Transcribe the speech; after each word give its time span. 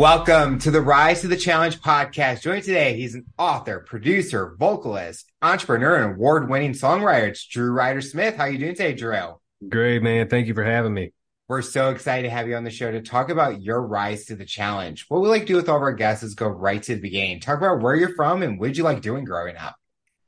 Welcome 0.00 0.60
to 0.60 0.70
the 0.70 0.80
Rise 0.80 1.20
to 1.20 1.28
the 1.28 1.36
Challenge 1.36 1.78
podcast. 1.82 2.40
Joining 2.40 2.62
today, 2.62 2.96
he's 2.96 3.14
an 3.14 3.26
author, 3.36 3.80
producer, 3.80 4.56
vocalist, 4.58 5.30
entrepreneur, 5.42 5.96
and 5.96 6.14
award-winning 6.14 6.72
songwriter. 6.72 7.28
It's 7.28 7.46
Drew 7.46 7.70
Ryder 7.70 8.00
Smith. 8.00 8.34
How 8.34 8.46
you 8.46 8.56
doing 8.56 8.74
today, 8.74 8.94
Drew? 8.94 9.38
Great, 9.68 10.02
man. 10.02 10.30
Thank 10.30 10.46
you 10.46 10.54
for 10.54 10.64
having 10.64 10.94
me. 10.94 11.12
We're 11.48 11.60
so 11.60 11.90
excited 11.90 12.22
to 12.22 12.30
have 12.30 12.48
you 12.48 12.56
on 12.56 12.64
the 12.64 12.70
show 12.70 12.90
to 12.90 13.02
talk 13.02 13.28
about 13.28 13.60
your 13.60 13.82
rise 13.82 14.24
to 14.24 14.36
the 14.36 14.46
challenge. 14.46 15.04
What 15.08 15.20
we 15.20 15.28
like 15.28 15.42
to 15.42 15.48
do 15.48 15.56
with 15.56 15.68
all 15.68 15.76
of 15.76 15.82
our 15.82 15.92
guests 15.92 16.24
is 16.24 16.34
go 16.34 16.48
right 16.48 16.82
to 16.82 16.94
the 16.94 17.00
beginning. 17.02 17.40
Talk 17.40 17.58
about 17.58 17.82
where 17.82 17.94
you're 17.94 18.14
from 18.14 18.42
and 18.42 18.58
what 18.58 18.68
did 18.68 18.78
you 18.78 18.84
like 18.84 19.02
doing 19.02 19.26
growing 19.26 19.58
up? 19.58 19.76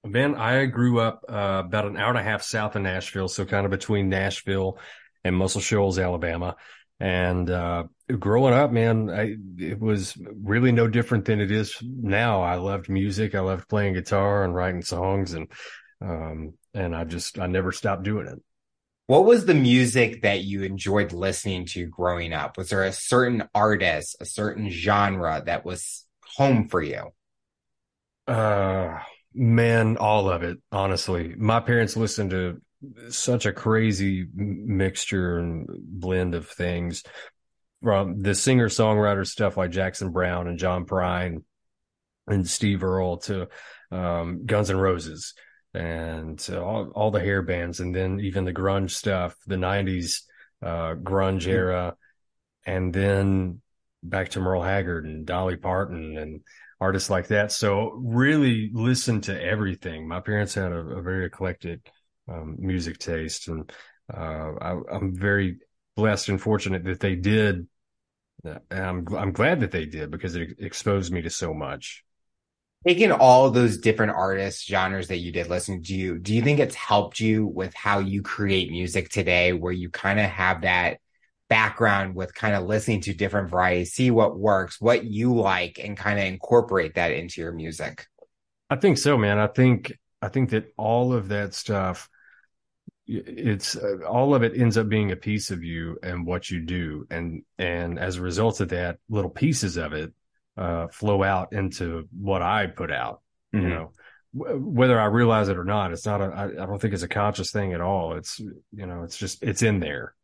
Ben, 0.04 0.34
I 0.34 0.66
grew 0.66 1.00
up 1.00 1.24
uh, 1.30 1.62
about 1.64 1.86
an 1.86 1.96
hour 1.96 2.10
and 2.10 2.18
a 2.18 2.22
half 2.22 2.42
south 2.42 2.76
of 2.76 2.82
Nashville, 2.82 3.28
so 3.28 3.46
kind 3.46 3.64
of 3.64 3.70
between 3.70 4.10
Nashville 4.10 4.78
and 5.24 5.34
Muscle 5.34 5.62
Shoals, 5.62 5.98
Alabama. 5.98 6.56
And 7.02 7.50
uh, 7.50 7.86
growing 8.20 8.54
up, 8.54 8.70
man, 8.70 9.10
I, 9.10 9.34
it 9.58 9.80
was 9.80 10.16
really 10.40 10.70
no 10.70 10.86
different 10.86 11.24
than 11.24 11.40
it 11.40 11.50
is 11.50 11.76
now. 11.82 12.42
I 12.42 12.54
loved 12.54 12.88
music. 12.88 13.34
I 13.34 13.40
loved 13.40 13.68
playing 13.68 13.94
guitar 13.94 14.44
and 14.44 14.54
writing 14.54 14.82
songs, 14.82 15.32
and 15.32 15.48
um, 16.00 16.54
and 16.74 16.94
I 16.94 17.02
just 17.02 17.40
I 17.40 17.48
never 17.48 17.72
stopped 17.72 18.04
doing 18.04 18.28
it. 18.28 18.40
What 19.08 19.24
was 19.24 19.46
the 19.46 19.54
music 19.54 20.22
that 20.22 20.44
you 20.44 20.62
enjoyed 20.62 21.12
listening 21.12 21.66
to 21.70 21.86
growing 21.86 22.32
up? 22.32 22.56
Was 22.56 22.68
there 22.68 22.84
a 22.84 22.92
certain 22.92 23.48
artist, 23.52 24.14
a 24.20 24.24
certain 24.24 24.70
genre 24.70 25.42
that 25.44 25.64
was 25.64 26.06
home 26.24 26.68
for 26.68 26.80
you? 26.80 27.10
Uh, 28.28 29.00
man, 29.34 29.96
all 29.96 30.30
of 30.30 30.44
it. 30.44 30.58
Honestly, 30.70 31.34
my 31.36 31.58
parents 31.58 31.96
listened 31.96 32.30
to 32.30 32.62
such 33.08 33.46
a 33.46 33.52
crazy 33.52 34.26
mixture 34.34 35.38
and 35.38 35.66
blend 35.68 36.34
of 36.34 36.48
things 36.48 37.02
from 37.82 38.20
the 38.22 38.34
singer 38.34 38.68
songwriter 38.68 39.26
stuff 39.26 39.56
like 39.56 39.70
Jackson 39.70 40.12
Browne 40.12 40.46
and 40.46 40.58
John 40.58 40.86
Prine 40.86 41.42
and 42.26 42.48
Steve 42.48 42.84
Earle 42.84 43.18
to 43.18 43.48
um, 43.90 44.46
Guns 44.46 44.70
N' 44.70 44.76
Roses 44.76 45.34
and 45.74 46.44
all, 46.50 46.90
all 46.94 47.10
the 47.10 47.20
hair 47.20 47.42
bands 47.42 47.80
and 47.80 47.94
then 47.94 48.20
even 48.20 48.44
the 48.44 48.52
grunge 48.52 48.90
stuff, 48.90 49.36
the 49.46 49.56
90s 49.56 50.22
uh, 50.62 50.94
grunge 50.94 51.42
mm-hmm. 51.42 51.50
era, 51.50 51.96
and 52.64 52.92
then 52.92 53.60
back 54.02 54.30
to 54.30 54.40
Merle 54.40 54.62
Haggard 54.62 55.04
and 55.06 55.26
Dolly 55.26 55.56
Parton 55.56 56.16
and 56.16 56.40
artists 56.80 57.10
like 57.10 57.28
that. 57.28 57.52
So 57.52 57.92
really 57.92 58.70
listen 58.72 59.20
to 59.22 59.42
everything. 59.42 60.06
My 60.06 60.20
parents 60.20 60.54
had 60.54 60.72
a, 60.72 60.78
a 60.78 61.02
very 61.02 61.26
eclectic 61.26 61.90
um, 62.32 62.56
music 62.58 62.98
taste, 62.98 63.48
and 63.48 63.70
uh, 64.12 64.52
I, 64.60 64.96
am 64.96 65.14
very 65.14 65.58
blessed 65.96 66.28
and 66.30 66.40
fortunate 66.40 66.84
that 66.84 67.00
they 67.00 67.14
did. 67.14 67.66
And 68.44 68.60
I'm 68.70 69.06
I'm 69.14 69.32
glad 69.32 69.60
that 69.60 69.70
they 69.70 69.86
did 69.86 70.10
because 70.10 70.34
it 70.34 70.56
exposed 70.58 71.12
me 71.12 71.22
to 71.22 71.30
so 71.30 71.54
much. 71.54 72.04
Taking 72.86 73.12
all 73.12 73.50
those 73.50 73.78
different 73.78 74.12
artists, 74.12 74.66
genres 74.66 75.06
that 75.08 75.18
you 75.18 75.30
did 75.30 75.48
listen 75.48 75.82
to, 75.82 75.94
you 75.94 76.18
do 76.18 76.34
you 76.34 76.42
think 76.42 76.58
it's 76.58 76.74
helped 76.74 77.20
you 77.20 77.46
with 77.46 77.72
how 77.74 78.00
you 78.00 78.22
create 78.22 78.70
music 78.70 79.08
today, 79.08 79.52
where 79.52 79.72
you 79.72 79.90
kind 79.90 80.18
of 80.18 80.26
have 80.26 80.62
that 80.62 80.98
background 81.48 82.14
with 82.14 82.34
kind 82.34 82.54
of 82.54 82.64
listening 82.64 83.02
to 83.02 83.12
different 83.12 83.50
varieties, 83.50 83.92
see 83.92 84.10
what 84.10 84.38
works, 84.38 84.80
what 84.80 85.04
you 85.04 85.36
like, 85.36 85.78
and 85.78 85.98
kind 85.98 86.18
of 86.18 86.24
incorporate 86.24 86.94
that 86.94 87.12
into 87.12 87.42
your 87.42 87.52
music? 87.52 88.06
I 88.70 88.76
think 88.76 88.96
so, 88.96 89.18
man. 89.18 89.38
I 89.38 89.48
think 89.48 89.92
I 90.22 90.28
think 90.28 90.50
that 90.50 90.72
all 90.76 91.12
of 91.12 91.28
that 91.28 91.54
stuff 91.54 92.08
it's 93.06 93.76
uh, 93.76 93.98
all 94.08 94.34
of 94.34 94.42
it 94.42 94.56
ends 94.56 94.78
up 94.78 94.88
being 94.88 95.10
a 95.10 95.16
piece 95.16 95.50
of 95.50 95.64
you 95.64 95.98
and 96.02 96.26
what 96.26 96.50
you 96.50 96.60
do. 96.60 97.06
And 97.10 97.42
and 97.58 97.98
as 97.98 98.16
a 98.16 98.22
result 98.22 98.60
of 98.60 98.70
that 98.70 98.98
little 99.08 99.30
pieces 99.30 99.76
of 99.76 99.92
it 99.92 100.12
uh, 100.56 100.88
flow 100.88 101.22
out 101.22 101.52
into 101.52 102.06
what 102.18 102.42
i 102.42 102.66
put 102.66 102.90
out 102.92 103.22
mm-hmm. 103.54 103.64
you 103.64 103.74
know. 103.74 103.92
W- 104.36 104.58
whether 104.58 105.00
i 105.00 105.06
realize 105.06 105.48
it 105.48 105.58
or 105.58 105.64
not 105.64 105.92
it's 105.92 106.04
not 106.04 106.20
a 106.20 106.24
I, 106.24 106.44
I 106.44 106.66
don't 106.66 106.78
think 106.78 106.94
it's 106.94 107.02
a 107.02 107.08
conscious 107.08 107.50
thing 107.50 107.72
at 107.72 107.80
all. 107.80 108.14
It's 108.16 108.38
you 108.38 108.86
know 108.86 109.02
it's 109.02 109.16
just 109.16 109.42
it's 109.42 109.62
in 109.62 109.80
there. 109.80 110.14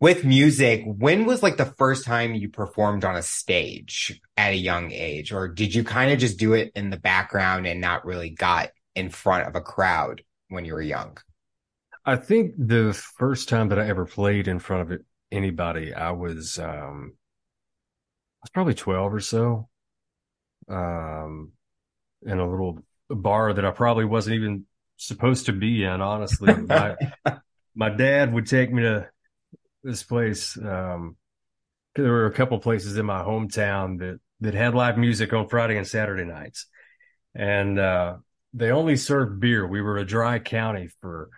With 0.00 0.24
music 0.24 0.84
when 0.84 1.26
was 1.26 1.42
like 1.42 1.56
the 1.56 1.74
first 1.76 2.04
time 2.04 2.34
you 2.34 2.48
performed 2.48 3.04
on 3.04 3.16
a 3.16 3.22
stage 3.22 4.20
at 4.36 4.52
a 4.52 4.56
young 4.56 4.92
age? 4.92 5.32
Or 5.32 5.48
did 5.48 5.74
you 5.74 5.82
kind 5.82 6.12
of 6.12 6.18
just 6.18 6.38
do 6.38 6.52
it 6.52 6.72
in 6.76 6.90
the 6.90 6.96
background 6.96 7.66
and 7.66 7.80
not 7.80 8.04
really 8.04 8.30
got 8.30 8.70
in 8.94 9.10
front 9.10 9.48
of 9.48 9.56
a 9.56 9.60
crowd 9.60 10.22
when 10.48 10.64
you 10.64 10.74
were 10.74 10.82
young 10.82 11.18
I 12.08 12.16
think 12.16 12.54
the 12.56 12.94
first 13.18 13.50
time 13.50 13.68
that 13.68 13.78
I 13.78 13.86
ever 13.86 14.06
played 14.06 14.48
in 14.48 14.60
front 14.60 14.90
of 14.90 15.00
anybody, 15.30 15.92
I 15.92 16.12
was 16.12 16.58
um, 16.58 17.12
I 17.12 18.44
was 18.44 18.50
probably 18.54 18.72
twelve 18.72 19.12
or 19.12 19.20
so, 19.20 19.68
um, 20.70 21.52
in 22.22 22.38
a 22.38 22.50
little 22.50 22.78
bar 23.10 23.52
that 23.52 23.66
I 23.66 23.72
probably 23.72 24.06
wasn't 24.06 24.36
even 24.36 24.64
supposed 24.96 25.46
to 25.46 25.52
be 25.52 25.84
in. 25.84 26.00
Honestly, 26.00 26.54
my 26.54 26.96
my 27.74 27.90
dad 27.90 28.32
would 28.32 28.46
take 28.46 28.72
me 28.72 28.84
to 28.84 29.10
this 29.84 30.02
place. 30.02 30.56
Um, 30.56 31.14
there 31.94 32.10
were 32.10 32.24
a 32.24 32.32
couple 32.32 32.58
places 32.58 32.96
in 32.96 33.04
my 33.04 33.20
hometown 33.20 33.98
that 33.98 34.18
that 34.40 34.54
had 34.54 34.74
live 34.74 34.96
music 34.96 35.34
on 35.34 35.46
Friday 35.46 35.76
and 35.76 35.86
Saturday 35.86 36.24
nights, 36.24 36.68
and 37.34 37.78
uh, 37.78 38.16
they 38.54 38.70
only 38.70 38.96
served 38.96 39.40
beer. 39.40 39.66
We 39.66 39.82
were 39.82 39.98
a 39.98 40.06
dry 40.06 40.38
county 40.38 40.88
for 41.02 41.28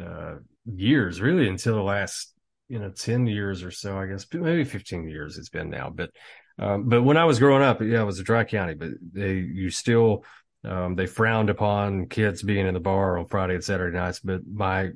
uh, 0.00 0.36
years, 0.64 1.20
really, 1.20 1.48
until 1.48 1.76
the 1.76 1.82
last 1.82 2.32
you 2.68 2.78
know 2.78 2.90
ten 2.90 3.26
years 3.26 3.62
or 3.62 3.70
so, 3.70 3.98
I 3.98 4.06
guess, 4.06 4.26
maybe 4.32 4.64
fifteen 4.64 5.08
years 5.08 5.38
it's 5.38 5.48
been 5.48 5.70
now. 5.70 5.90
But 5.90 6.10
um, 6.58 6.88
but 6.88 7.02
when 7.02 7.16
I 7.16 7.24
was 7.24 7.38
growing 7.38 7.62
up, 7.62 7.80
yeah, 7.80 8.02
it 8.02 8.06
was 8.06 8.18
a 8.18 8.24
dry 8.24 8.44
county, 8.44 8.74
but 8.74 8.90
they 9.12 9.34
you 9.34 9.70
still 9.70 10.24
um, 10.64 10.96
they 10.96 11.06
frowned 11.06 11.50
upon 11.50 12.06
kids 12.06 12.42
being 12.42 12.66
in 12.66 12.74
the 12.74 12.80
bar 12.80 13.18
on 13.18 13.26
Friday 13.26 13.54
and 13.54 13.64
Saturday 13.64 13.96
nights. 13.96 14.20
But 14.20 14.40
my 14.46 14.90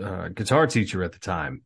uh, 0.00 0.28
guitar 0.28 0.66
teacher 0.66 1.02
at 1.04 1.12
the 1.12 1.18
time, 1.18 1.62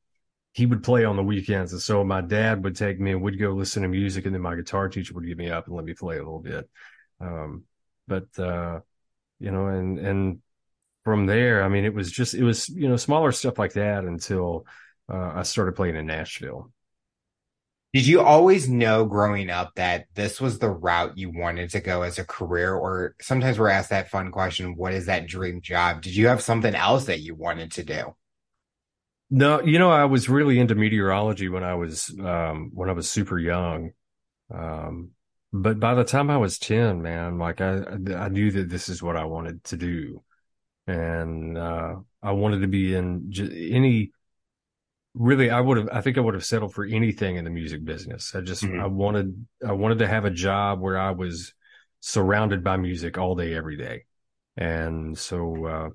he 0.52 0.66
would 0.66 0.82
play 0.82 1.04
on 1.04 1.16
the 1.16 1.22
weekends, 1.22 1.72
and 1.72 1.80
so 1.80 2.04
my 2.04 2.20
dad 2.20 2.62
would 2.64 2.76
take 2.76 3.00
me 3.00 3.12
and 3.12 3.22
would 3.22 3.38
go 3.38 3.50
listen 3.50 3.82
to 3.82 3.88
music, 3.88 4.26
and 4.26 4.34
then 4.34 4.42
my 4.42 4.56
guitar 4.56 4.88
teacher 4.88 5.14
would 5.14 5.26
get 5.26 5.38
me 5.38 5.50
up 5.50 5.66
and 5.66 5.76
let 5.76 5.84
me 5.84 5.94
play 5.94 6.16
a 6.16 6.24
little 6.24 6.41
bit. 6.41 6.68
Um, 7.20 7.64
but 8.06 8.26
uh, 8.38 8.80
you 9.38 9.50
know, 9.50 9.68
and 9.68 9.98
and 9.98 10.42
from 11.04 11.26
there, 11.26 11.62
I 11.62 11.68
mean, 11.68 11.84
it 11.84 11.94
was 11.94 12.10
just, 12.10 12.34
it 12.34 12.44
was, 12.44 12.68
you 12.68 12.88
know, 12.88 12.96
smaller 12.96 13.32
stuff 13.32 13.58
like 13.58 13.72
that 13.74 14.04
until 14.04 14.66
uh, 15.12 15.32
I 15.36 15.42
started 15.42 15.76
playing 15.76 15.96
in 15.96 16.06
Nashville. 16.06 16.70
Did 17.92 18.06
you 18.06 18.20
always 18.20 18.68
know 18.68 19.04
growing 19.04 19.50
up 19.50 19.74
that 19.74 20.06
this 20.14 20.40
was 20.40 20.58
the 20.58 20.70
route 20.70 21.18
you 21.18 21.30
wanted 21.30 21.70
to 21.70 21.80
go 21.80 22.02
as 22.02 22.18
a 22.18 22.24
career? 22.24 22.72
Or 22.72 23.16
sometimes 23.20 23.58
we're 23.58 23.68
asked 23.68 23.90
that 23.90 24.10
fun 24.10 24.30
question, 24.30 24.76
what 24.76 24.92
is 24.92 25.06
that 25.06 25.26
dream 25.26 25.60
job? 25.60 26.02
Did 26.02 26.14
you 26.14 26.28
have 26.28 26.40
something 26.40 26.74
else 26.74 27.06
that 27.06 27.20
you 27.20 27.34
wanted 27.34 27.72
to 27.72 27.82
do? 27.82 28.14
No, 29.30 29.60
you 29.62 29.78
know, 29.78 29.90
I 29.90 30.04
was 30.04 30.28
really 30.28 30.60
into 30.60 30.74
meteorology 30.74 31.48
when 31.48 31.64
I 31.64 31.74
was, 31.74 32.14
um, 32.20 32.70
when 32.74 32.88
I 32.88 32.92
was 32.92 33.10
super 33.10 33.38
young. 33.38 33.90
Um, 34.52 35.10
but 35.52 35.80
by 35.80 35.94
the 35.94 36.04
time 36.04 36.30
I 36.30 36.36
was 36.36 36.58
10, 36.58 37.02
man, 37.02 37.38
like 37.38 37.60
I, 37.60 37.82
I 38.16 38.28
knew 38.28 38.52
that 38.52 38.68
this 38.68 38.88
is 38.88 39.02
what 39.02 39.16
I 39.16 39.24
wanted 39.24 39.64
to 39.64 39.76
do 39.76 40.22
and 40.90 41.56
uh, 41.56 41.96
I 42.22 42.32
wanted 42.32 42.60
to 42.60 42.68
be 42.68 42.94
in 42.94 43.32
any. 43.72 44.12
Really, 45.12 45.50
I 45.50 45.60
would 45.60 45.76
have. 45.76 45.88
I 45.92 46.02
think 46.02 46.18
I 46.18 46.20
would 46.20 46.34
have 46.34 46.44
settled 46.44 46.72
for 46.72 46.84
anything 46.84 47.36
in 47.36 47.44
the 47.44 47.50
music 47.50 47.84
business. 47.84 48.32
I 48.32 48.42
just, 48.42 48.62
mm-hmm. 48.62 48.80
I 48.80 48.86
wanted, 48.86 49.44
I 49.66 49.72
wanted 49.72 49.98
to 49.98 50.06
have 50.06 50.24
a 50.24 50.30
job 50.30 50.80
where 50.80 50.96
I 50.96 51.10
was 51.10 51.52
surrounded 51.98 52.62
by 52.62 52.76
music 52.76 53.18
all 53.18 53.34
day, 53.34 53.52
every 53.52 53.76
day, 53.76 54.04
and 54.56 55.18
so, 55.18 55.66
uh, 55.66 55.88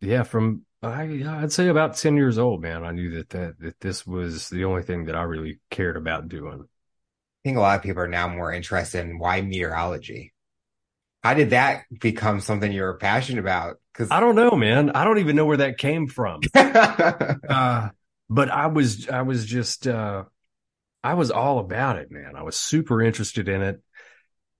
yeah, 0.00 0.22
from 0.22 0.64
I, 0.82 1.22
I'd 1.26 1.52
say 1.52 1.68
about 1.68 1.96
ten 1.96 2.16
years 2.16 2.38
old, 2.38 2.62
man, 2.62 2.82
I 2.82 2.92
knew 2.92 3.10
that 3.16 3.28
that 3.30 3.60
that 3.60 3.80
this 3.80 4.06
was 4.06 4.48
the 4.48 4.64
only 4.64 4.82
thing 4.82 5.04
that 5.04 5.16
I 5.16 5.22
really 5.24 5.60
cared 5.70 5.98
about 5.98 6.28
doing. 6.28 6.64
I 6.64 7.40
think 7.44 7.58
a 7.58 7.60
lot 7.60 7.76
of 7.76 7.82
people 7.82 8.02
are 8.02 8.08
now 8.08 8.28
more 8.28 8.52
interested 8.52 9.04
in 9.04 9.18
why 9.18 9.42
meteorology. 9.42 10.31
How 11.22 11.34
did 11.34 11.50
that 11.50 11.84
become 12.00 12.40
something 12.40 12.72
you 12.72 12.82
were 12.82 12.94
passionate 12.94 13.40
about? 13.40 13.76
Because 13.92 14.10
I 14.10 14.20
don't 14.20 14.34
know, 14.34 14.52
man. 14.52 14.90
I 14.90 15.04
don't 15.04 15.18
even 15.18 15.36
know 15.36 15.46
where 15.46 15.58
that 15.58 15.78
came 15.78 16.08
from. 16.08 16.40
uh, 16.54 17.90
but 18.28 18.50
I 18.50 18.66
was, 18.66 19.08
I 19.08 19.22
was 19.22 19.46
just, 19.46 19.86
uh, 19.86 20.24
I 21.04 21.14
was 21.14 21.30
all 21.30 21.60
about 21.60 21.98
it, 21.98 22.10
man. 22.10 22.34
I 22.36 22.42
was 22.42 22.56
super 22.56 23.00
interested 23.00 23.48
in 23.48 23.62
it. 23.62 23.82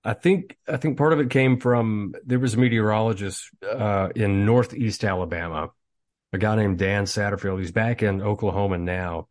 I 0.05 0.13
think, 0.13 0.57
I 0.67 0.77
think 0.77 0.97
part 0.97 1.13
of 1.13 1.19
it 1.19 1.29
came 1.29 1.59
from 1.59 2.13
there 2.25 2.39
was 2.39 2.53
a 2.53 2.59
meteorologist 2.59 3.49
uh, 3.63 4.09
in 4.15 4.45
Northeast 4.45 5.03
Alabama, 5.03 5.71
a 6.31 6.37
guy 6.37 6.55
named 6.55 6.77
Dan 6.77 7.05
Satterfield. 7.05 7.59
He's 7.59 7.71
back 7.71 8.03
in 8.03 8.21
Oklahoma 8.21 8.77
now, 8.77 9.27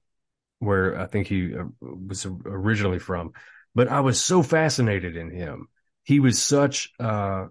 where 0.58 0.99
I 0.99 1.06
think 1.06 1.28
he 1.28 1.55
uh, 1.55 1.64
was 1.81 2.26
originally 2.26 2.99
from. 2.99 3.32
But 3.75 3.88
I 3.88 4.00
was 4.00 4.20
so 4.20 4.43
fascinated 4.43 5.17
in 5.17 5.31
him. 5.31 5.69
He 6.04 6.20
was 6.20 6.43
such, 6.43 6.90
uh, 6.99 7.46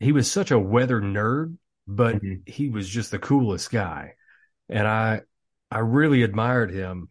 he 0.00 0.12
was 0.12 0.30
such 0.30 0.50
a 0.50 0.58
weather 0.58 1.00
nerd 1.00 1.56
but 1.86 2.16
mm-hmm. 2.16 2.34
he 2.46 2.68
was 2.68 2.88
just 2.88 3.10
the 3.10 3.18
coolest 3.18 3.70
guy. 3.70 4.14
And 4.68 4.86
I, 4.86 5.22
I 5.70 5.80
really 5.80 6.22
admired 6.22 6.70
him. 6.70 7.10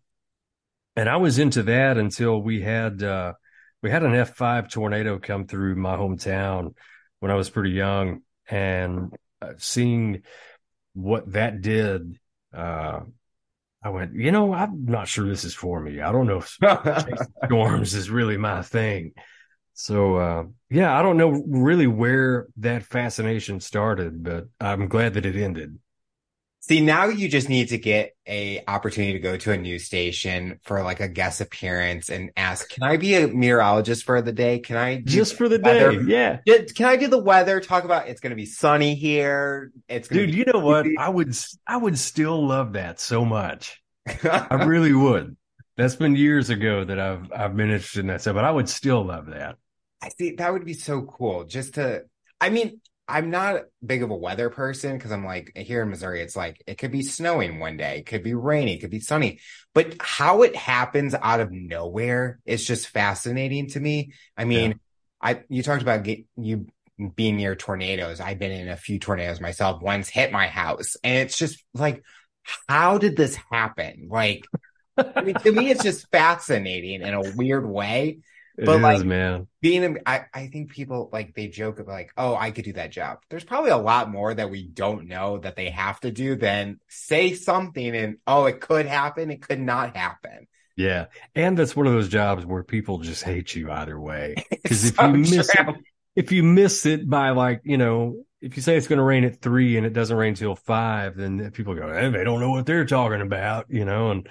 And 0.95 1.09
I 1.09 1.17
was 1.17 1.39
into 1.39 1.63
that 1.63 1.97
until 1.97 2.41
we 2.41 2.61
had, 2.61 3.01
uh, 3.01 3.33
we 3.81 3.89
had 3.89 4.03
an 4.03 4.11
F5 4.11 4.71
tornado 4.71 5.19
come 5.19 5.47
through 5.47 5.75
my 5.75 5.95
hometown 5.95 6.75
when 7.19 7.31
I 7.31 7.35
was 7.35 7.49
pretty 7.49 7.71
young, 7.71 8.21
and 8.49 9.13
uh, 9.41 9.53
seeing 9.57 10.23
what 10.93 11.31
that 11.31 11.61
did, 11.61 12.19
uh, 12.53 12.99
I 13.81 13.89
went, 13.89 14.13
you 14.13 14.31
know, 14.31 14.53
I'm 14.53 14.85
not 14.85 15.07
sure 15.07 15.27
this 15.27 15.45
is 15.45 15.55
for 15.55 15.79
me. 15.79 16.01
I 16.01 16.11
don't 16.11 16.27
know 16.27 16.39
if 16.39 16.57
storms 17.45 17.93
is 17.93 18.09
really 18.09 18.37
my 18.37 18.61
thing. 18.61 19.13
So, 19.73 20.15
uh, 20.15 20.43
yeah, 20.69 20.97
I 20.97 21.01
don't 21.01 21.17
know 21.17 21.43
really 21.47 21.87
where 21.87 22.47
that 22.57 22.83
fascination 22.83 23.59
started, 23.59 24.23
but 24.23 24.47
I'm 24.59 24.87
glad 24.87 25.15
that 25.15 25.25
it 25.25 25.35
ended. 25.35 25.79
See, 26.65 26.79
now 26.79 27.07
you 27.07 27.27
just 27.27 27.49
need 27.49 27.69
to 27.69 27.77
get 27.77 28.15
a 28.25 28.63
opportunity 28.69 29.11
to 29.11 29.19
go 29.19 29.35
to 29.35 29.51
a 29.51 29.57
news 29.57 29.83
station 29.83 30.61
for 30.63 30.81
like 30.81 31.01
a 31.01 31.09
guest 31.09 31.41
appearance 31.41 32.09
and 32.09 32.31
ask, 32.37 32.69
"Can 32.69 32.83
I 32.83 32.95
be 32.95 33.15
a 33.15 33.27
meteorologist 33.27 34.05
for 34.05 34.21
the 34.21 34.31
day? 34.31 34.59
Can 34.59 34.77
I 34.77 35.01
just 35.01 35.35
for 35.35 35.49
the 35.49 35.57
day? 35.57 35.97
Yeah. 36.07 36.39
Can 36.73 36.85
I 36.85 36.95
do 36.95 37.07
the 37.07 37.17
weather? 37.17 37.59
Talk 37.59 37.83
about 37.83 38.07
it's 38.07 38.21
going 38.21 38.29
to 38.29 38.37
be 38.37 38.45
sunny 38.45 38.95
here. 38.95 39.73
It's 39.89 40.07
dude. 40.07 40.31
Be- 40.31 40.37
you 40.37 40.45
know 40.53 40.59
what? 40.59 40.87
I 40.97 41.09
would 41.09 41.35
I 41.67 41.75
would 41.75 41.99
still 41.99 42.47
love 42.47 42.73
that 42.73 42.97
so 42.97 43.25
much. 43.25 43.81
I 44.23 44.63
really 44.63 44.93
would. 44.93 45.35
That's 45.75 45.97
been 45.97 46.15
years 46.15 46.49
ago 46.49 46.85
that 46.85 46.97
I've 46.97 47.29
I've 47.33 47.57
been 47.57 47.71
interested 47.71 47.99
in 47.99 48.07
that 48.07 48.21
stuff, 48.21 48.35
but 48.35 48.45
I 48.45 48.51
would 48.51 48.69
still 48.69 49.03
love 49.03 49.25
that. 49.25 49.57
I 50.03 50.09
think 50.09 50.37
that 50.37 50.51
would 50.51 50.65
be 50.65 50.73
so 50.73 51.01
cool. 51.03 51.45
Just 51.45 51.75
to, 51.75 52.03
I 52.41 52.49
mean, 52.49 52.81
I'm 53.07 53.29
not 53.29 53.63
big 53.85 54.03
of 54.03 54.11
a 54.11 54.15
weather 54.15 54.49
person 54.49 54.97
because 54.97 55.11
I'm 55.13 55.25
like 55.25 55.53
here 55.55 55.81
in 55.81 55.89
Missouri, 55.89 56.21
it's 56.21 56.35
like 56.35 56.61
it 56.67 56.77
could 56.77 56.91
be 56.91 57.03
snowing 57.03 57.59
one 57.59 57.77
day, 57.77 57.99
it 57.99 58.05
could 58.05 58.23
be 58.23 58.33
rainy, 58.33 58.75
it 58.75 58.79
could 58.79 58.91
be 58.91 58.99
sunny. 58.99 59.39
But 59.73 59.95
how 60.01 60.43
it 60.43 60.55
happens 60.55 61.15
out 61.15 61.39
of 61.39 61.51
nowhere 61.51 62.39
is 62.45 62.65
just 62.65 62.89
fascinating 62.89 63.69
to 63.69 63.79
me. 63.79 64.11
I 64.37 64.43
mean, 64.43 64.71
yeah. 64.71 64.75
I 65.21 65.43
you 65.47 65.63
talked 65.63 65.81
about 65.81 66.03
get, 66.03 66.25
you 66.35 66.67
being 67.15 67.37
near 67.37 67.55
tornadoes. 67.55 68.19
I've 68.19 68.39
been 68.39 68.51
in 68.51 68.67
a 68.67 68.77
few 68.77 68.99
tornadoes 68.99 69.41
myself. 69.41 69.81
Once 69.81 70.09
hit 70.09 70.31
my 70.31 70.47
house, 70.47 70.97
and 71.03 71.17
it's 71.17 71.37
just 71.37 71.63
like, 71.73 72.03
how 72.67 72.97
did 72.97 73.15
this 73.15 73.35
happen? 73.51 74.07
Like, 74.09 74.45
I 74.97 75.21
mean, 75.21 75.35
to 75.35 75.51
me, 75.51 75.71
it's 75.71 75.83
just 75.83 76.09
fascinating 76.11 77.01
in 77.01 77.13
a 77.13 77.35
weird 77.35 77.65
way. 77.65 78.19
It 78.57 78.65
but 78.65 78.75
is, 78.77 78.81
like 78.81 79.05
man, 79.05 79.47
being, 79.61 79.97
I, 80.05 80.25
I 80.31 80.47
think 80.47 80.71
people 80.71 81.09
like 81.11 81.33
they 81.33 81.47
joke 81.47 81.79
about 81.79 81.91
like, 81.91 82.13
oh, 82.17 82.35
I 82.35 82.51
could 82.51 82.65
do 82.65 82.73
that 82.73 82.91
job. 82.91 83.19
There's 83.29 83.43
probably 83.43 83.71
a 83.71 83.77
lot 83.77 84.11
more 84.11 84.33
that 84.33 84.51
we 84.51 84.67
don't 84.67 85.07
know 85.07 85.39
that 85.39 85.55
they 85.55 85.71
have 85.71 85.99
to 86.01 86.11
do 86.11 86.35
than 86.35 86.79
say 86.87 87.33
something 87.33 87.95
and 87.95 88.17
oh, 88.27 88.45
it 88.45 88.61
could 88.61 88.85
happen, 88.85 89.31
it 89.31 89.41
could 89.41 89.59
not 89.59 89.95
happen. 89.95 90.47
Yeah, 90.75 91.05
and 91.35 91.57
that's 91.57 91.75
one 91.75 91.87
of 91.87 91.93
those 91.93 92.09
jobs 92.09 92.45
where 92.45 92.63
people 92.63 92.99
just 92.99 93.23
hate 93.23 93.55
you 93.55 93.71
either 93.71 93.99
way. 93.99 94.35
Because 94.63 94.85
if 94.85 94.95
so 94.95 95.07
you 95.07 95.17
miss 95.17 95.49
true. 95.49 95.69
it, 95.69 95.75
if 96.15 96.31
you 96.31 96.41
miss 96.41 96.85
it 96.85 97.09
by 97.09 97.31
like 97.31 97.61
you 97.63 97.77
know, 97.77 98.23
if 98.43 98.55
you 98.55 98.61
say 98.61 98.77
it's 98.77 98.87
going 98.87 98.97
to 98.97 99.03
rain 99.03 99.23
at 99.23 99.41
three 99.41 99.77
and 99.77 99.85
it 99.85 99.93
doesn't 99.93 100.15
rain 100.15 100.35
till 100.35 100.55
five, 100.55 101.15
then 101.15 101.51
people 101.51 101.75
go, 101.75 101.91
hey, 101.91 102.09
they 102.09 102.23
don't 102.23 102.39
know 102.39 102.51
what 102.51 102.65
they're 102.65 102.85
talking 102.85 103.21
about, 103.21 103.65
you 103.69 103.85
know, 103.85 104.11
and 104.11 104.27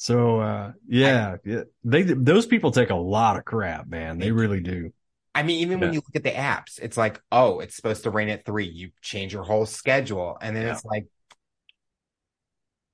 so 0.00 0.38
uh, 0.38 0.72
yeah, 0.86 1.38
I, 1.44 1.62
they 1.82 2.02
those 2.02 2.46
people 2.46 2.70
take 2.70 2.90
a 2.90 2.94
lot 2.94 3.36
of 3.36 3.44
crap, 3.44 3.88
man. 3.88 4.18
They 4.18 4.30
really 4.30 4.60
do. 4.60 4.92
I 5.34 5.42
mean, 5.42 5.58
even 5.58 5.80
yeah. 5.80 5.86
when 5.86 5.92
you 5.92 5.98
look 5.98 6.14
at 6.14 6.22
the 6.22 6.30
apps, 6.30 6.78
it's 6.80 6.96
like, 6.96 7.20
oh, 7.32 7.58
it's 7.58 7.74
supposed 7.74 8.04
to 8.04 8.10
rain 8.10 8.28
at 8.28 8.44
three. 8.44 8.68
You 8.68 8.90
change 9.02 9.32
your 9.32 9.42
whole 9.42 9.66
schedule, 9.66 10.38
and 10.40 10.54
then 10.54 10.66
yeah. 10.66 10.72
it's 10.72 10.84
like, 10.84 11.06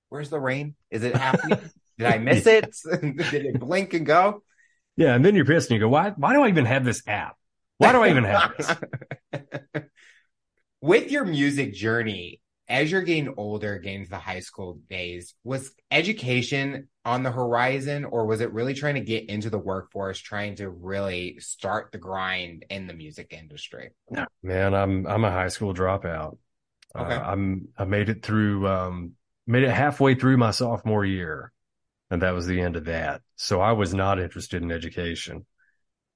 where's 0.08 0.30
the 0.30 0.40
rain? 0.40 0.76
Is 0.90 1.04
it 1.04 1.14
happening? 1.16 1.58
Did 1.98 2.06
I 2.06 2.16
miss 2.16 2.46
it? 2.46 2.74
Did 3.02 3.44
it 3.44 3.60
blink 3.60 3.92
and 3.92 4.06
go? 4.06 4.42
Yeah, 4.96 5.14
and 5.14 5.22
then 5.22 5.34
you're 5.34 5.44
pissed 5.44 5.68
and 5.68 5.78
you 5.78 5.84
go, 5.84 5.90
why? 5.90 6.08
Why 6.16 6.32
do 6.32 6.42
I 6.42 6.48
even 6.48 6.64
have 6.64 6.86
this 6.86 7.02
app? 7.06 7.36
Why 7.76 7.92
do 7.92 8.00
I 8.02 8.08
even 8.08 8.24
have 8.24 8.52
this? 8.56 9.82
With 10.80 11.10
your 11.10 11.26
music 11.26 11.74
journey, 11.74 12.40
as 12.68 12.90
you're 12.90 13.02
getting 13.02 13.34
older, 13.36 13.78
getting 13.78 14.04
to 14.04 14.10
the 14.10 14.18
high 14.18 14.40
school 14.40 14.80
days, 14.88 15.34
was 15.44 15.72
education 15.90 16.88
on 17.04 17.22
the 17.22 17.30
horizon, 17.30 18.04
or 18.04 18.26
was 18.26 18.40
it 18.40 18.52
really 18.52 18.72
trying 18.72 18.94
to 18.94 19.00
get 19.00 19.28
into 19.28 19.50
the 19.50 19.58
workforce, 19.58 20.18
trying 20.18 20.56
to 20.56 20.70
really 20.70 21.38
start 21.40 21.92
the 21.92 21.98
grind 21.98 22.64
in 22.70 22.86
the 22.86 22.94
music 22.94 23.34
industry? 23.38 23.90
No, 24.10 24.24
man, 24.42 24.74
I'm 24.74 25.06
I'm 25.06 25.24
a 25.24 25.30
high 25.30 25.48
school 25.48 25.74
dropout. 25.74 26.38
Okay. 26.96 27.14
Uh, 27.14 27.20
I'm 27.22 27.68
I 27.76 27.84
made 27.84 28.08
it 28.08 28.22
through 28.22 28.66
um 28.66 29.12
made 29.46 29.64
it 29.64 29.70
halfway 29.70 30.14
through 30.14 30.38
my 30.38 30.50
sophomore 30.50 31.04
year, 31.04 31.52
and 32.10 32.22
that 32.22 32.32
was 32.32 32.46
the 32.46 32.60
end 32.60 32.76
of 32.76 32.86
that. 32.86 33.20
So 33.36 33.60
I 33.60 33.72
was 33.72 33.92
not 33.92 34.18
interested 34.18 34.62
in 34.62 34.72
education. 34.72 35.44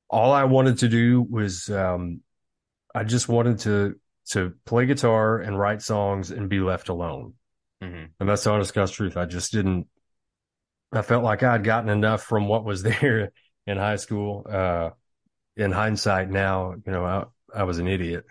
All 0.08 0.32
I 0.32 0.44
wanted 0.44 0.78
to 0.78 0.88
do 0.88 1.20
was 1.20 1.68
um 1.68 2.22
I 2.94 3.04
just 3.04 3.28
wanted 3.28 3.58
to 3.60 3.96
to 4.28 4.54
play 4.64 4.86
guitar 4.86 5.38
and 5.38 5.58
write 5.58 5.82
songs 5.82 6.30
and 6.30 6.48
be 6.48 6.60
left 6.60 6.88
alone. 6.88 7.34
Mm-hmm. 7.82 8.04
And 8.20 8.28
that's 8.28 8.44
the 8.44 8.50
honest 8.50 8.74
God's 8.74 8.90
truth. 8.90 9.16
I 9.16 9.24
just 9.24 9.52
didn't, 9.52 9.86
I 10.92 11.02
felt 11.02 11.24
like 11.24 11.42
I'd 11.42 11.64
gotten 11.64 11.90
enough 11.90 12.22
from 12.22 12.48
what 12.48 12.64
was 12.64 12.82
there 13.00 13.32
in 13.66 13.76
high 13.76 13.96
school. 13.96 14.46
Uh, 14.48 14.90
in 15.56 15.72
hindsight 15.72 16.30
now, 16.30 16.74
you 16.86 16.92
know, 16.92 17.04
I, 17.04 17.24
I 17.52 17.64
was 17.64 17.78
an 17.78 17.88
idiot 17.88 18.24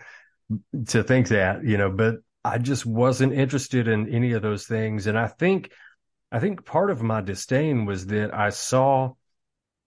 to 0.86 1.02
think 1.02 1.28
that, 1.28 1.62
you 1.62 1.76
know, 1.76 1.90
but 1.90 2.16
I 2.42 2.56
just 2.56 2.86
wasn't 2.86 3.34
interested 3.34 3.86
in 3.86 4.08
any 4.08 4.32
of 4.32 4.40
those 4.40 4.66
things. 4.66 5.06
And 5.06 5.18
I 5.18 5.26
think, 5.26 5.70
I 6.32 6.40
think 6.40 6.64
part 6.64 6.90
of 6.90 7.02
my 7.02 7.20
disdain 7.20 7.84
was 7.84 8.06
that 8.06 8.34
I 8.34 8.48
saw, 8.48 9.12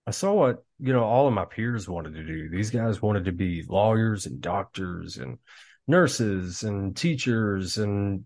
I 0.06 0.12
saw 0.12 0.32
what, 0.34 0.64
you 0.78 0.92
know, 0.92 1.02
all 1.02 1.26
of 1.26 1.34
my 1.34 1.44
peers 1.44 1.88
wanted 1.88 2.14
to 2.14 2.24
do. 2.24 2.48
These 2.48 2.70
guys 2.70 3.02
wanted 3.02 3.24
to 3.24 3.32
be 3.32 3.64
lawyers 3.68 4.26
and 4.26 4.40
doctors 4.40 5.16
and, 5.16 5.38
nurses 5.86 6.62
and 6.62 6.96
teachers 6.96 7.78
and 7.78 8.24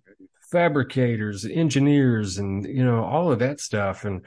fabricators, 0.51 1.45
engineers, 1.45 2.39
and 2.39 2.65
you 2.65 2.85
know 2.85 3.05
all 3.05 3.33
of 3.33 3.41
that 3.41 3.61
stuff, 3.61 4.05
and 4.05 4.23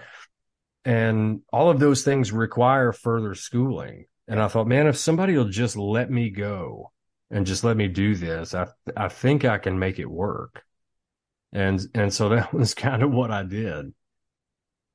and 0.86 1.42
all 1.52 1.70
of 1.70 1.80
those 1.80 2.04
things 2.04 2.32
require 2.32 2.92
further 2.92 3.36
schooling. 3.36 4.06
And 4.28 4.42
I 4.42 4.48
thought, 4.48 4.68
man, 4.68 4.88
if 4.88 4.98
somebody 4.98 5.36
will 5.36 5.50
just 5.50 5.76
let 5.76 6.12
me 6.12 6.30
go 6.30 6.92
and 7.32 7.46
just 7.46 7.64
let 7.64 7.78
me 7.78 7.88
do 7.88 8.16
this, 8.16 8.54
I 8.54 8.68
I 8.96 9.10
think 9.10 9.46
I 9.46 9.58
can 9.58 9.80
make 9.80 10.00
it 10.00 10.10
work. 10.10 10.64
And 11.52 11.82
and 11.94 12.14
so 12.14 12.30
that 12.36 12.54
was 12.54 12.74
kind 12.74 13.04
of 13.04 13.12
what 13.12 13.32
I 13.32 13.44
did 13.44 13.94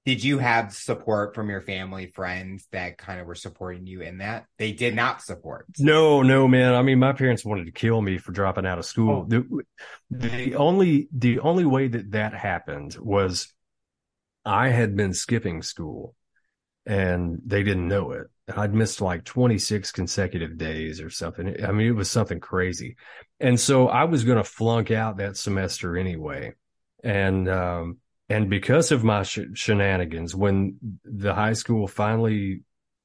did 0.04 0.22
you 0.22 0.38
have 0.38 0.74
support 0.74 1.34
from 1.34 1.48
your 1.48 1.62
family 1.62 2.06
friends 2.06 2.68
that 2.72 2.98
kind 2.98 3.20
of 3.20 3.26
were 3.26 3.34
supporting 3.34 3.86
you 3.86 4.02
in 4.02 4.18
that? 4.18 4.44
They 4.58 4.72
did 4.72 4.94
not 4.94 5.22
support. 5.22 5.66
No 5.78 6.22
no 6.22 6.46
man. 6.46 6.74
I 6.74 6.82
mean 6.82 6.98
my 6.98 7.12
parents 7.12 7.44
wanted 7.44 7.66
to 7.66 7.72
kill 7.72 8.02
me 8.02 8.18
for 8.18 8.32
dropping 8.32 8.66
out 8.66 8.78
of 8.78 8.84
school. 8.84 9.24
Oh. 9.24 9.26
the, 9.28 9.64
the 10.10 10.54
only 10.56 11.08
the 11.10 11.40
only 11.40 11.64
way 11.64 11.88
that 11.88 12.12
that 12.12 12.34
happened 12.34 12.96
was 13.00 13.52
i 14.44 14.68
had 14.68 14.94
been 14.94 15.14
skipping 15.14 15.62
school 15.62 16.14
and 16.84 17.40
they 17.46 17.62
didn't 17.62 17.88
know 17.88 18.12
it. 18.12 18.26
I'd 18.54 18.74
missed 18.74 19.00
like 19.00 19.24
26 19.24 19.90
consecutive 19.92 20.58
days 20.58 21.00
or 21.00 21.08
something. 21.08 21.64
I 21.64 21.72
mean 21.72 21.86
it 21.86 21.96
was 21.96 22.10
something 22.10 22.40
crazy. 22.40 22.96
And 23.40 23.58
so 23.58 23.88
i 23.88 24.04
was 24.04 24.24
going 24.24 24.36
to 24.36 24.44
flunk 24.44 24.90
out 24.90 25.16
that 25.16 25.38
semester 25.38 25.96
anyway. 25.96 26.52
And 27.02 27.48
um 27.48 27.98
and 28.28 28.48
because 28.48 28.92
of 28.92 29.04
my 29.04 29.22
sh- 29.22 29.40
shenanigans, 29.54 30.34
when 30.34 30.78
the 31.04 31.34
high 31.34 31.52
school 31.52 31.86
finally 31.86 32.62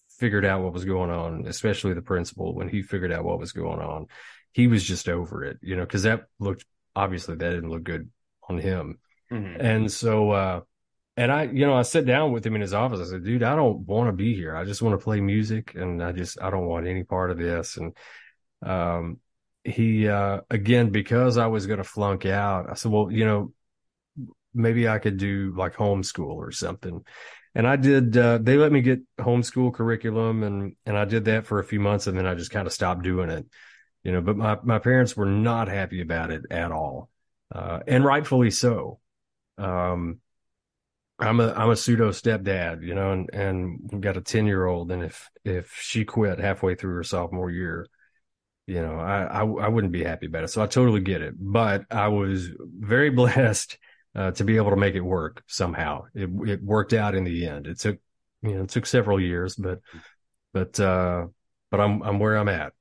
figured 0.09 0.45
out 0.45 0.61
what 0.61 0.73
was 0.73 0.85
going 0.85 1.09
on, 1.09 1.45
especially 1.47 1.93
the 1.93 2.01
principal, 2.01 2.53
when 2.53 2.69
he 2.69 2.81
figured 2.81 3.11
out 3.11 3.23
what 3.23 3.39
was 3.39 3.51
going 3.51 3.79
on, 3.79 4.07
he 4.51 4.67
was 4.67 4.83
just 4.83 5.09
over 5.09 5.43
it, 5.43 5.57
you 5.61 5.75
know, 5.75 5.83
because 5.83 6.03
that 6.03 6.25
looked 6.39 6.65
obviously 6.95 7.35
that 7.35 7.49
didn't 7.49 7.69
look 7.69 7.83
good 7.83 8.09
on 8.47 8.57
him. 8.57 8.99
Mm-hmm. 9.31 9.61
And 9.61 9.91
so, 9.91 10.31
uh, 10.31 10.61
and 11.15 11.31
I, 11.31 11.43
you 11.43 11.65
know, 11.65 11.75
I 11.75 11.83
sat 11.83 12.05
down 12.05 12.31
with 12.31 12.45
him 12.45 12.55
in 12.55 12.61
his 12.61 12.73
office. 12.73 12.99
I 12.99 13.11
said, 13.11 13.23
dude, 13.23 13.43
I 13.43 13.55
don't 13.55 13.85
want 13.85 14.07
to 14.07 14.13
be 14.13 14.33
here. 14.35 14.55
I 14.55 14.65
just 14.65 14.81
want 14.81 14.99
to 14.99 15.03
play 15.03 15.21
music 15.21 15.75
and 15.75 16.01
I 16.01 16.11
just, 16.13 16.41
I 16.41 16.49
don't 16.49 16.65
want 16.65 16.87
any 16.87 17.03
part 17.03 17.31
of 17.31 17.37
this. 17.37 17.77
And, 17.77 17.95
um, 18.65 19.19
he, 19.63 20.07
uh, 20.07 20.41
again, 20.49 20.89
because 20.89 21.37
I 21.37 21.47
was 21.47 21.67
going 21.67 21.77
to 21.77 21.83
flunk 21.83 22.25
out, 22.25 22.69
I 22.69 22.73
said, 22.73 22.91
well, 22.91 23.11
you 23.11 23.25
know, 23.25 23.53
maybe 24.53 24.87
I 24.87 24.99
could 24.99 25.17
do 25.17 25.53
like 25.55 25.75
homeschool 25.75 26.35
or 26.35 26.51
something. 26.51 27.03
And 27.55 27.67
I 27.67 27.75
did, 27.75 28.15
uh, 28.15 28.37
they 28.41 28.57
let 28.57 28.71
me 28.71 28.81
get 28.81 28.99
homeschool 29.19 29.73
curriculum 29.73 30.43
and, 30.43 30.75
and 30.85 30.97
I 30.97 31.05
did 31.05 31.25
that 31.25 31.47
for 31.47 31.59
a 31.59 31.63
few 31.63 31.79
months 31.79 32.07
and 32.07 32.17
then 32.17 32.27
I 32.27 32.35
just 32.35 32.51
kind 32.51 32.67
of 32.67 32.73
stopped 32.73 33.01
doing 33.01 33.29
it, 33.29 33.45
you 34.03 34.11
know, 34.11 34.21
but 34.21 34.37
my, 34.37 34.57
my 34.63 34.79
parents 34.79 35.17
were 35.17 35.25
not 35.25 35.67
happy 35.67 36.01
about 36.01 36.31
it 36.31 36.43
at 36.51 36.71
all. 36.71 37.09
Uh, 37.53 37.79
and 37.87 38.05
rightfully 38.05 38.51
so. 38.51 38.99
Um, 39.57 40.19
I'm 41.19 41.39
a 41.41 41.51
I'm 41.51 41.69
a 41.69 41.75
pseudo 41.75 42.11
stepdad, 42.11 42.81
you 42.81 42.95
know, 42.95 43.11
and 43.11 43.29
and 43.33 43.79
we've 43.91 44.01
got 44.01 44.15
a 44.15 44.21
ten 44.21 44.45
year 44.45 44.65
old, 44.65 44.91
and 44.91 45.03
if 45.03 45.29
if 45.43 45.77
she 45.81 46.05
quit 46.05 46.39
halfway 46.39 46.75
through 46.75 46.95
her 46.95 47.03
sophomore 47.03 47.51
year, 47.51 47.87
you 48.67 48.81
know, 48.81 48.95
I, 48.95 49.23
I 49.23 49.41
I 49.41 49.67
wouldn't 49.67 49.91
be 49.91 50.03
happy 50.03 50.27
about 50.27 50.45
it. 50.45 50.47
So 50.49 50.63
I 50.63 50.67
totally 50.67 51.01
get 51.01 51.21
it. 51.21 51.33
But 51.37 51.85
I 51.91 52.07
was 52.07 52.49
very 52.57 53.09
blessed 53.09 53.77
uh, 54.15 54.31
to 54.31 54.43
be 54.43 54.57
able 54.57 54.71
to 54.71 54.75
make 54.75 54.95
it 54.95 55.01
work 55.01 55.43
somehow. 55.47 56.05
It, 56.13 56.29
it 56.47 56.63
worked 56.63 56.93
out 56.93 57.15
in 57.15 57.23
the 57.23 57.47
end. 57.47 57.67
It 57.67 57.79
took, 57.79 57.99
you 58.41 58.55
know, 58.55 58.63
it 58.63 58.69
took 58.69 58.85
several 58.85 59.19
years, 59.19 59.55
but 59.55 59.79
but 60.53 60.79
uh, 60.79 61.27
but 61.69 61.79
I'm 61.79 62.01
I'm 62.01 62.19
where 62.19 62.37
I'm 62.37 62.49
at. 62.49 62.73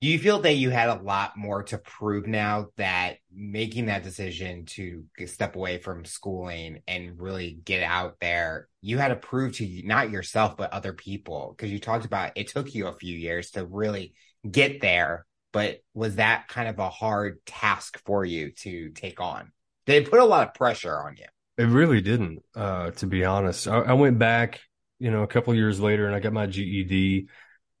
Do 0.00 0.08
you 0.08 0.18
feel 0.18 0.40
that 0.40 0.54
you 0.54 0.70
had 0.70 0.88
a 0.88 1.02
lot 1.02 1.36
more 1.36 1.62
to 1.64 1.76
prove 1.76 2.26
now 2.26 2.68
that 2.78 3.18
making 3.30 3.86
that 3.86 4.02
decision 4.02 4.64
to 4.64 5.04
step 5.26 5.56
away 5.56 5.76
from 5.76 6.06
schooling 6.06 6.80
and 6.88 7.20
really 7.20 7.60
get 7.62 7.82
out 7.82 8.16
there, 8.18 8.68
you 8.80 8.96
had 8.96 9.08
to 9.08 9.16
prove 9.16 9.56
to 9.56 9.82
not 9.84 10.10
yourself, 10.10 10.56
but 10.56 10.72
other 10.72 10.94
people? 10.94 11.54
Because 11.54 11.70
you 11.70 11.78
talked 11.78 12.06
about 12.06 12.32
it 12.34 12.48
took 12.48 12.74
you 12.74 12.86
a 12.86 12.94
few 12.94 13.14
years 13.14 13.50
to 13.50 13.66
really 13.66 14.14
get 14.50 14.80
there, 14.80 15.26
but 15.52 15.80
was 15.92 16.16
that 16.16 16.48
kind 16.48 16.68
of 16.68 16.78
a 16.78 16.88
hard 16.88 17.44
task 17.44 18.00
for 18.06 18.24
you 18.24 18.52
to 18.52 18.88
take 18.90 19.20
on? 19.20 19.52
It 19.90 20.10
put 20.10 20.20
a 20.20 20.24
lot 20.24 20.48
of 20.48 20.54
pressure 20.54 20.98
on 20.98 21.16
you? 21.16 21.26
It 21.58 21.66
really 21.66 22.00
didn't, 22.00 22.42
uh, 22.54 22.90
to 22.92 23.06
be 23.06 23.24
honest. 23.24 23.68
I, 23.68 23.80
I 23.80 23.92
went 23.92 24.18
back, 24.18 24.60
you 24.98 25.10
know, 25.10 25.22
a 25.22 25.26
couple 25.26 25.54
years 25.54 25.80
later 25.80 26.06
and 26.06 26.14
I 26.14 26.20
got 26.20 26.32
my 26.32 26.46
GED 26.46 27.28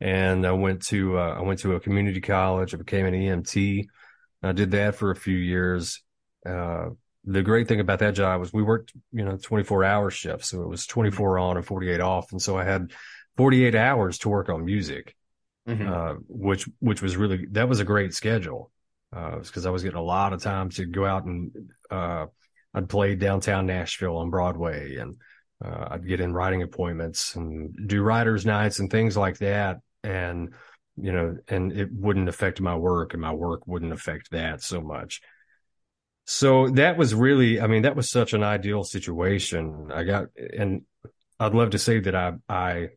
and 0.00 0.46
I 0.46 0.52
went 0.52 0.82
to 0.86 1.18
uh, 1.18 1.34
I 1.38 1.42
went 1.42 1.60
to 1.60 1.74
a 1.74 1.80
community 1.80 2.20
college. 2.20 2.74
I 2.74 2.78
became 2.78 3.06
an 3.06 3.14
EMT. 3.14 3.86
I 4.42 4.52
did 4.52 4.70
that 4.72 4.94
for 4.94 5.10
a 5.10 5.16
few 5.16 5.36
years. 5.36 6.02
Uh, 6.46 6.90
the 7.24 7.42
great 7.42 7.68
thing 7.68 7.80
about 7.80 7.98
that 7.98 8.14
job 8.14 8.40
was 8.40 8.52
we 8.52 8.62
worked, 8.62 8.92
you 9.12 9.24
know, 9.24 9.36
24 9.36 9.84
hour 9.84 10.10
shifts. 10.10 10.48
So 10.48 10.62
it 10.62 10.68
was 10.68 10.86
24 10.86 11.38
on 11.38 11.56
and 11.58 11.66
48 11.66 12.00
off. 12.00 12.32
And 12.32 12.40
so 12.40 12.56
I 12.56 12.64
had 12.64 12.92
48 13.36 13.74
hours 13.74 14.18
to 14.18 14.30
work 14.30 14.48
on 14.48 14.64
music, 14.64 15.14
mm-hmm. 15.68 15.86
uh, 15.86 16.14
which, 16.28 16.66
which 16.78 17.02
was 17.02 17.16
really, 17.16 17.46
that 17.52 17.68
was 17.68 17.80
a 17.80 17.84
great 17.84 18.14
schedule. 18.14 18.70
Uh, 19.14 19.38
because 19.38 19.66
I 19.66 19.70
was 19.70 19.82
getting 19.82 19.98
a 19.98 20.02
lot 20.02 20.32
of 20.32 20.42
time 20.42 20.70
to 20.70 20.86
go 20.86 21.04
out 21.04 21.24
and, 21.24 21.50
uh, 21.90 22.26
I'd 22.72 22.88
play 22.88 23.16
downtown 23.16 23.66
Nashville 23.66 24.18
on 24.18 24.30
Broadway 24.30 24.96
and, 24.96 25.16
uh, 25.64 25.88
I'd 25.90 26.06
get 26.06 26.20
in 26.20 26.32
writing 26.32 26.62
appointments 26.62 27.34
and 27.34 27.74
do 27.88 28.02
writers 28.02 28.46
nights 28.46 28.78
and 28.78 28.90
things 28.90 29.16
like 29.16 29.38
that. 29.38 29.80
And 30.04 30.54
you 30.96 31.12
know 31.12 31.36
and 31.48 31.72
it 31.72 31.88
wouldn't 31.92 32.28
affect 32.28 32.60
my 32.60 32.76
work 32.76 33.12
and 33.12 33.22
my 33.22 33.32
work 33.32 33.66
wouldn't 33.66 33.92
affect 33.92 34.30
that 34.30 34.62
so 34.62 34.80
much. 34.80 35.20
So 36.26 36.68
that 36.70 36.96
was 36.96 37.14
really 37.14 37.60
i 37.60 37.66
mean 37.66 37.82
that 37.82 37.96
was 37.96 38.10
such 38.10 38.32
an 38.32 38.42
ideal 38.42 38.84
situation. 38.84 39.90
I 39.92 40.04
got 40.04 40.26
and 40.36 40.82
i'd 41.38 41.54
love 41.54 41.70
to 41.70 41.78
say 41.78 42.00
that 42.00 42.14
i 42.14 42.32
i 42.48 42.88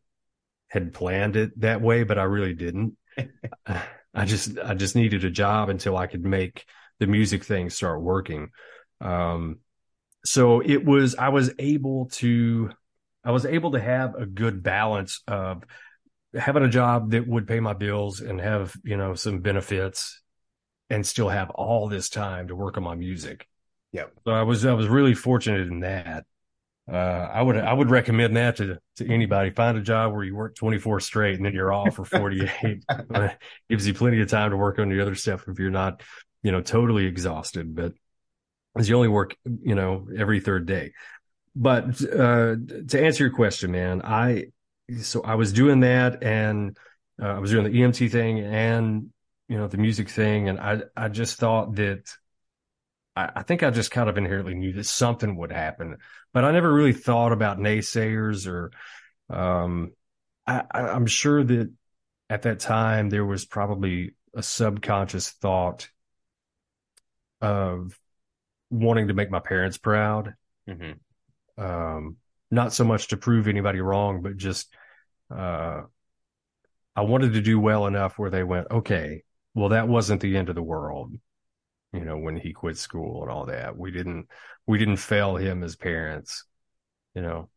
had 0.67 0.93
planned 0.93 1.35
it 1.35 1.57
that 1.61 1.81
way 1.81 2.03
but 2.03 2.17
i 2.17 2.23
really 2.23 2.53
didn't 2.53 2.97
i 4.13 4.25
just 4.25 4.57
i 4.59 4.73
just 4.73 4.95
needed 4.95 5.23
a 5.25 5.29
job 5.29 5.69
until 5.69 5.97
i 5.97 6.07
could 6.07 6.23
make 6.23 6.65
the 6.99 7.07
music 7.07 7.43
thing 7.43 7.69
start 7.69 8.01
working 8.01 8.49
um 9.01 9.59
so 10.25 10.61
it 10.61 10.85
was 10.85 11.15
i 11.15 11.29
was 11.29 11.51
able 11.59 12.05
to 12.05 12.69
i 13.23 13.31
was 13.31 13.45
able 13.45 13.71
to 13.71 13.79
have 13.79 14.15
a 14.15 14.25
good 14.25 14.63
balance 14.63 15.21
of 15.27 15.63
having 16.35 16.63
a 16.63 16.69
job 16.69 17.11
that 17.11 17.27
would 17.27 17.47
pay 17.47 17.59
my 17.59 17.73
bills 17.73 18.19
and 18.21 18.39
have, 18.39 18.75
you 18.83 18.97
know, 18.97 19.13
some 19.15 19.39
benefits 19.39 20.21
and 20.89 21.05
still 21.05 21.29
have 21.29 21.49
all 21.51 21.87
this 21.87 22.09
time 22.09 22.47
to 22.47 22.55
work 22.55 22.77
on 22.77 22.83
my 22.83 22.95
music. 22.95 23.47
Yep. 23.91 24.11
So 24.25 24.33
I 24.33 24.43
was, 24.43 24.65
I 24.65 24.73
was 24.73 24.87
really 24.87 25.13
fortunate 25.13 25.67
in 25.67 25.81
that. 25.81 26.25
Uh, 26.91 26.95
I 26.95 27.41
would, 27.41 27.57
I 27.57 27.71
would 27.71 27.89
recommend 27.89 28.35
that 28.35 28.57
to, 28.57 28.77
to 28.97 29.09
anybody. 29.09 29.51
Find 29.51 29.77
a 29.77 29.81
job 29.81 30.13
where 30.13 30.23
you 30.23 30.35
work 30.35 30.55
24 30.55 30.99
straight 30.99 31.35
and 31.35 31.45
then 31.45 31.53
you're 31.53 31.71
off 31.71 31.95
for 31.95 32.05
48. 32.05 32.83
gives 33.69 33.87
you 33.87 33.93
plenty 33.93 34.21
of 34.21 34.29
time 34.29 34.51
to 34.51 34.57
work 34.57 34.79
on 34.79 34.89
the 34.89 35.01
other 35.01 35.15
stuff 35.15 35.45
if 35.47 35.59
you're 35.59 35.71
not, 35.71 36.01
you 36.41 36.51
know, 36.51 36.61
totally 36.61 37.05
exhausted, 37.05 37.73
but 37.73 37.93
as 38.77 38.89
you 38.89 38.95
only 38.95 39.07
work, 39.07 39.35
you 39.61 39.75
know, 39.75 40.07
every 40.17 40.39
third 40.39 40.65
day. 40.65 40.91
But, 41.55 42.01
uh, 42.03 42.55
to 42.89 43.01
answer 43.01 43.25
your 43.25 43.33
question, 43.33 43.71
man, 43.71 44.01
I, 44.03 44.47
so 45.01 45.21
I 45.21 45.35
was 45.35 45.53
doing 45.53 45.81
that 45.81 46.23
and 46.23 46.77
uh, 47.21 47.27
I 47.27 47.39
was 47.39 47.51
doing 47.51 47.63
the 47.63 47.79
EMT 47.79 48.11
thing 48.11 48.39
and 48.39 49.09
you 49.47 49.57
know 49.57 49.67
the 49.67 49.77
music 49.77 50.09
thing 50.09 50.49
and 50.49 50.59
I 50.59 50.81
I 50.95 51.09
just 51.09 51.37
thought 51.37 51.75
that 51.75 52.11
I, 53.15 53.29
I, 53.37 53.43
think 53.43 53.63
I 53.63 53.69
just 53.69 53.91
kind 53.91 54.09
of 54.09 54.17
inherently 54.17 54.55
knew 54.55 54.73
that 54.73 54.85
something 54.85 55.35
would 55.37 55.51
happen, 55.51 55.97
but 56.33 56.43
I 56.43 56.51
never 56.51 56.71
really 56.71 56.93
thought 56.93 57.31
about 57.31 57.59
naysayers 57.59 58.47
or 58.47 58.71
um 59.29 59.91
I, 60.45 60.63
I'm 60.73 61.05
sure 61.05 61.43
that 61.43 61.71
at 62.29 62.41
that 62.43 62.59
time 62.59 63.09
there 63.09 63.25
was 63.25 63.45
probably 63.45 64.11
a 64.35 64.43
subconscious 64.43 65.29
thought 65.29 65.89
of 67.41 67.97
wanting 68.69 69.09
to 69.09 69.13
make 69.13 69.29
my 69.29 69.39
parents 69.39 69.77
proud. 69.77 70.33
Mm-hmm. 70.67 71.63
Um, 71.63 72.17
not 72.49 72.73
so 72.73 72.83
much 72.83 73.09
to 73.09 73.17
prove 73.17 73.47
anybody 73.47 73.79
wrong, 73.79 74.21
but 74.21 74.37
just 74.37 74.73
uh, 75.33 75.81
I 76.95 77.01
wanted 77.01 77.33
to 77.33 77.41
do 77.41 77.59
well 77.59 77.87
enough 77.87 78.17
where 78.17 78.29
they 78.29 78.43
went, 78.43 78.67
okay, 78.71 79.23
well, 79.53 79.69
that 79.69 79.87
wasn't 79.87 80.21
the 80.21 80.37
end 80.37 80.49
of 80.49 80.55
the 80.55 80.63
world. 80.63 81.13
You 81.93 82.05
know, 82.05 82.17
when 82.17 82.35
he 82.37 82.53
quit 82.53 82.77
school 82.77 83.21
and 83.21 83.31
all 83.31 83.45
that, 83.45 83.77
we 83.77 83.91
didn't, 83.91 84.27
we 84.65 84.77
didn't 84.77 84.97
fail 84.97 85.35
him 85.35 85.63
as 85.63 85.75
parents, 85.75 86.43
you 87.13 87.21
know, 87.21 87.49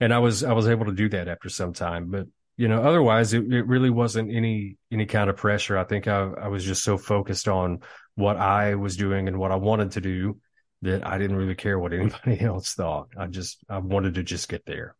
and 0.00 0.12
I 0.12 0.18
was, 0.18 0.44
I 0.44 0.52
was 0.52 0.68
able 0.68 0.86
to 0.86 0.92
do 0.92 1.08
that 1.10 1.28
after 1.28 1.48
some 1.48 1.72
time, 1.72 2.10
but 2.10 2.26
you 2.58 2.68
know, 2.68 2.82
otherwise 2.82 3.32
it, 3.32 3.52
it 3.52 3.66
really 3.66 3.88
wasn't 3.88 4.34
any, 4.34 4.76
any 4.90 5.06
kind 5.06 5.30
of 5.30 5.36
pressure. 5.36 5.78
I 5.78 5.84
think 5.84 6.08
I, 6.08 6.18
I 6.22 6.48
was 6.48 6.64
just 6.64 6.82
so 6.82 6.98
focused 6.98 7.48
on 7.48 7.80
what 8.16 8.36
I 8.36 8.74
was 8.74 8.96
doing 8.96 9.28
and 9.28 9.38
what 9.38 9.52
I 9.52 9.56
wanted 9.56 9.92
to 9.92 10.00
do 10.00 10.38
that 10.82 11.06
I 11.06 11.18
didn't 11.18 11.36
really 11.36 11.54
care 11.54 11.78
what 11.78 11.92
anybody 11.94 12.40
else 12.40 12.74
thought. 12.74 13.08
I 13.16 13.26
just, 13.28 13.58
I 13.68 13.78
wanted 13.78 14.14
to 14.14 14.22
just 14.22 14.48
get 14.48 14.66
there. 14.66 14.96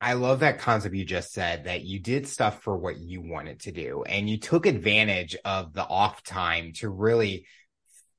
I 0.00 0.12
love 0.12 0.40
that 0.40 0.58
concept 0.58 0.94
you 0.94 1.04
just 1.04 1.32
said 1.32 1.64
that 1.64 1.84
you 1.84 2.00
did 2.00 2.28
stuff 2.28 2.62
for 2.62 2.76
what 2.76 2.98
you 2.98 3.22
wanted 3.22 3.60
to 3.60 3.72
do 3.72 4.02
and 4.02 4.28
you 4.28 4.38
took 4.38 4.66
advantage 4.66 5.36
of 5.44 5.72
the 5.72 5.84
off 5.84 6.22
time 6.22 6.72
to 6.74 6.90
really 6.90 7.46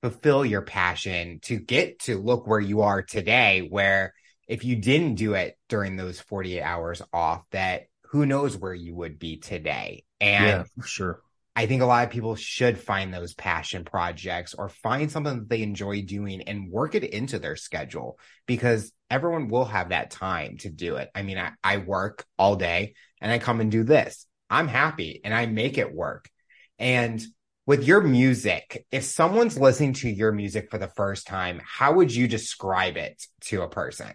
fulfill 0.01 0.45
your 0.45 0.61
passion 0.61 1.39
to 1.41 1.57
get 1.57 1.99
to 1.99 2.17
look 2.17 2.47
where 2.47 2.59
you 2.59 2.81
are 2.81 3.01
today 3.01 3.67
where 3.69 4.13
if 4.47 4.63
you 4.63 4.75
didn't 4.75 5.15
do 5.15 5.33
it 5.33 5.57
during 5.69 5.95
those 5.95 6.19
48 6.19 6.61
hours 6.61 7.01
off 7.11 7.43
that 7.51 7.83
who 8.11 8.25
knows 8.25 8.57
where 8.57 8.73
you 8.73 8.95
would 8.95 9.19
be 9.19 9.37
today 9.37 10.03
and 10.21 10.65
yeah, 10.77 10.83
sure 10.85 11.21
I 11.57 11.65
think 11.65 11.81
a 11.81 11.87
lot 11.87 12.05
of 12.05 12.11
people 12.11 12.35
should 12.35 12.77
find 12.77 13.11
those 13.11 13.33
passion 13.33 13.83
projects 13.83 14.53
or 14.53 14.69
find 14.69 15.11
something 15.11 15.39
that 15.39 15.49
they 15.49 15.63
enjoy 15.63 16.03
doing 16.03 16.43
and 16.43 16.69
work 16.69 16.93
it 16.93 17.03
into 17.03 17.39
their 17.39 17.55
schedule 17.55 18.19
because 18.45 18.91
everyone 19.09 19.47
will 19.47 19.65
have 19.65 19.89
that 19.89 20.11
time 20.11 20.57
to 20.57 20.69
do 20.69 20.97
it. 20.97 21.09
I 21.15 21.23
mean, 21.23 21.39
I, 21.39 21.53
I 21.63 21.77
work 21.77 22.23
all 22.37 22.57
day 22.57 22.93
and 23.21 23.31
I 23.31 23.39
come 23.39 23.59
and 23.59 23.71
do 23.71 23.83
this. 23.83 24.27
I'm 24.51 24.67
happy 24.67 25.19
and 25.23 25.33
I 25.33 25.47
make 25.47 25.79
it 25.79 25.91
work. 25.91 26.29
And 26.77 27.25
with 27.67 27.83
your 27.83 28.01
music, 28.01 28.87
if 28.91 29.03
someone's 29.03 29.59
listening 29.59 29.93
to 29.93 30.09
your 30.09 30.31
music 30.31 30.71
for 30.71 30.77
the 30.77 30.87
first 30.87 31.27
time, 31.27 31.61
how 31.63 31.93
would 31.93 32.15
you 32.15 32.27
describe 32.27 32.95
it 32.95 33.21
to 33.41 33.61
a 33.61 33.67
person? 33.67 34.13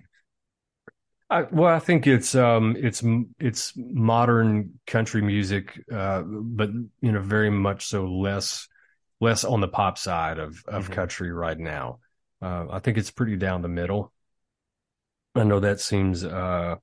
I, 1.28 1.42
well, 1.42 1.72
I 1.72 1.78
think 1.78 2.06
it's 2.06 2.34
um, 2.34 2.76
it's 2.78 3.02
it's 3.38 3.72
modern 3.76 4.80
country 4.86 5.22
music, 5.22 5.80
uh, 5.92 6.22
but 6.22 6.70
you 7.00 7.12
know, 7.12 7.20
very 7.20 7.50
much 7.50 7.86
so 7.86 8.06
less 8.06 8.68
less 9.20 9.44
on 9.44 9.60
the 9.60 9.68
pop 9.68 9.96
side 9.96 10.38
of 10.38 10.62
of 10.66 10.84
mm-hmm. 10.84 10.92
country 10.94 11.30
right 11.30 11.58
now. 11.58 12.00
Uh, 12.40 12.66
I 12.70 12.80
think 12.80 12.98
it's 12.98 13.10
pretty 13.10 13.36
down 13.36 13.62
the 13.62 13.68
middle. 13.68 14.12
I 15.34 15.44
know 15.44 15.60
that 15.60 15.80
seems 15.80 16.24
uh, 16.24 16.76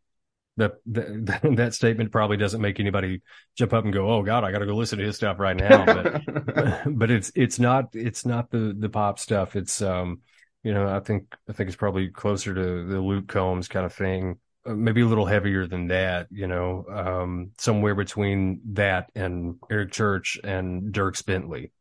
that, 0.60 0.74
that 0.86 1.42
that 1.58 1.74
statement 1.74 2.12
probably 2.12 2.38
doesn't 2.38 2.62
make 2.62 2.80
anybody 2.80 3.22
jump 3.58 3.74
up 3.74 3.84
and 3.84 3.94
go, 3.94 4.10
"Oh 4.10 4.24
God, 4.24 4.44
I 4.44 4.52
got 4.52 4.60
to 4.60 4.66
go 4.66 4.76
listen 4.76 5.00
to 5.00 5.06
his 5.06 5.16
stuff 5.16 5.40
right 5.40 5.58
now." 5.58 5.86
But 6.26 6.84
but 6.98 7.12
it's 7.12 7.32
it's 7.36 7.60
not 7.60 7.90
it's 7.94 8.26
not 8.26 8.52
the 8.52 8.76
the 8.78 8.90
pop 8.90 9.20
stuff. 9.20 9.56
It's 9.56 9.82
um 9.82 10.22
you 10.64 10.74
know, 10.74 10.88
I 10.88 11.00
think 11.00 11.36
I 11.50 11.54
think 11.54 11.68
it's 11.68 11.78
probably 11.78 12.10
closer 12.10 12.54
to 12.54 12.86
the 12.86 13.00
Luke 13.00 13.28
Combs 13.28 13.68
kind 13.68 13.86
of 13.86 13.94
thing, 13.94 14.40
uh, 14.66 14.74
maybe 14.74 15.02
a 15.02 15.06
little 15.06 15.26
heavier 15.26 15.66
than 15.68 15.88
that. 15.88 16.28
You 16.30 16.48
know, 16.48 16.86
um, 16.92 17.52
somewhere 17.58 17.96
between 17.96 18.62
that 18.74 19.10
and 19.16 19.56
Eric 19.72 19.92
Church 19.92 20.38
and 20.44 20.94
Dierks 20.94 21.26
Bentley. 21.26 21.72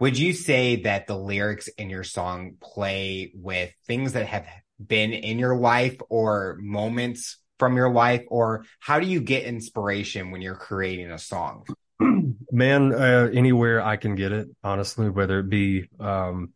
Would 0.00 0.18
you 0.18 0.32
say 0.32 0.82
that 0.82 1.06
the 1.06 1.16
lyrics 1.16 1.68
in 1.68 1.88
your 1.88 2.02
song 2.02 2.54
play 2.60 3.30
with 3.34 3.72
things 3.86 4.14
that 4.14 4.26
have 4.26 4.44
been 4.86 5.12
in 5.12 5.38
your 5.38 5.56
life 5.56 5.96
or 6.08 6.58
moments 6.60 7.38
from 7.58 7.76
your 7.76 7.90
life, 7.90 8.24
or 8.28 8.64
how 8.80 8.98
do 8.98 9.06
you 9.06 9.20
get 9.20 9.44
inspiration 9.44 10.30
when 10.30 10.42
you're 10.42 10.56
creating 10.56 11.10
a 11.10 11.18
song? 11.18 11.64
Man, 12.50 12.92
uh, 12.92 13.30
anywhere 13.32 13.80
I 13.82 13.96
can 13.96 14.14
get 14.14 14.32
it, 14.32 14.48
honestly, 14.64 15.08
whether 15.08 15.38
it 15.40 15.48
be 15.48 15.88
um, 16.00 16.52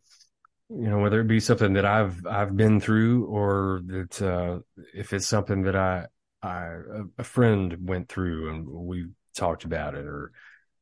you 0.69 0.89
know 0.89 0.99
whether 0.99 1.21
it 1.21 1.27
be 1.27 1.39
something 1.39 1.73
that 1.73 1.85
i've 1.85 2.25
i've 2.25 2.55
been 2.55 2.79
through 2.79 3.25
or 3.25 3.81
that 3.85 4.21
uh 4.21 4.59
if 4.93 5.13
it's 5.13 5.27
something 5.27 5.63
that 5.63 5.75
i 5.75 6.05
i 6.41 6.75
a 7.17 7.23
friend 7.23 7.77
went 7.87 8.09
through 8.09 8.49
and 8.49 8.67
we 8.67 9.07
talked 9.35 9.63
about 9.63 9.95
it 9.95 10.05
or 10.05 10.31